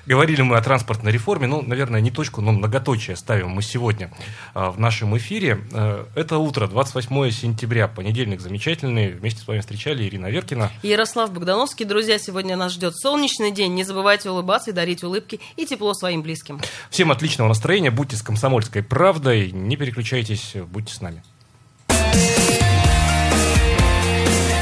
Говорили 0.06 0.42
мы 0.42 0.58
о 0.58 0.62
транспортной 0.62 1.12
реформе, 1.12 1.48
ну, 1.48 1.62
наверное, 1.62 2.02
не 2.02 2.12
точку, 2.12 2.42
но 2.42 2.52
многоточие 2.52 3.16
ставим 3.16 3.50
мы 3.50 3.62
сегодня 3.62 4.12
а, 4.54 4.72
в 4.72 4.80
нашем 4.80 5.16
эфире. 5.18 5.62
Э, 5.72 6.06
Это 6.16 6.38
утро, 6.38 6.68
28 6.68 7.32
сентября, 7.32 7.88
понедельник 7.88 8.42
замечательный. 8.42 9.10
Вместе 9.12 9.42
с 9.42 9.48
вами 9.48 9.60
встречали 9.60 10.04
Ирина 10.04 10.28
Веркина. 10.28 10.72
Ярослав 10.82 11.32
Богдановский. 11.32 11.86
Друзья, 11.86 12.18
сегодня 12.18 12.56
нас 12.56 12.74
ждет 12.74 12.96
солнечный 12.96 13.52
день. 13.52 13.74
Не 13.76 13.84
забывайте 13.84 14.30
улыбаться 14.30 14.72
и 14.72 14.74
дарить 14.74 15.04
улыбки 15.04 15.40
и 15.56 15.66
тепло 15.66 15.94
своим 15.94 16.22
близким. 16.22 16.60
Всем 16.90 17.12
отличного 17.12 17.48
настроения, 17.48 17.92
будьте 17.92 18.16
с 18.16 18.24
комсомольской 18.24 18.84
правдой, 18.84 19.52
не 19.52 19.78
переключайтесь, 19.78 20.56
будьте 20.68 20.94
с 20.94 21.02
нами. 21.02 21.24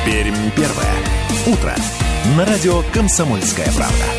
Пермь 0.05 0.51
первое. 0.55 0.95
Утро. 1.47 1.75
На 2.37 2.45
радио 2.45 2.83
«Комсомольская 2.93 3.71
правда». 3.75 4.18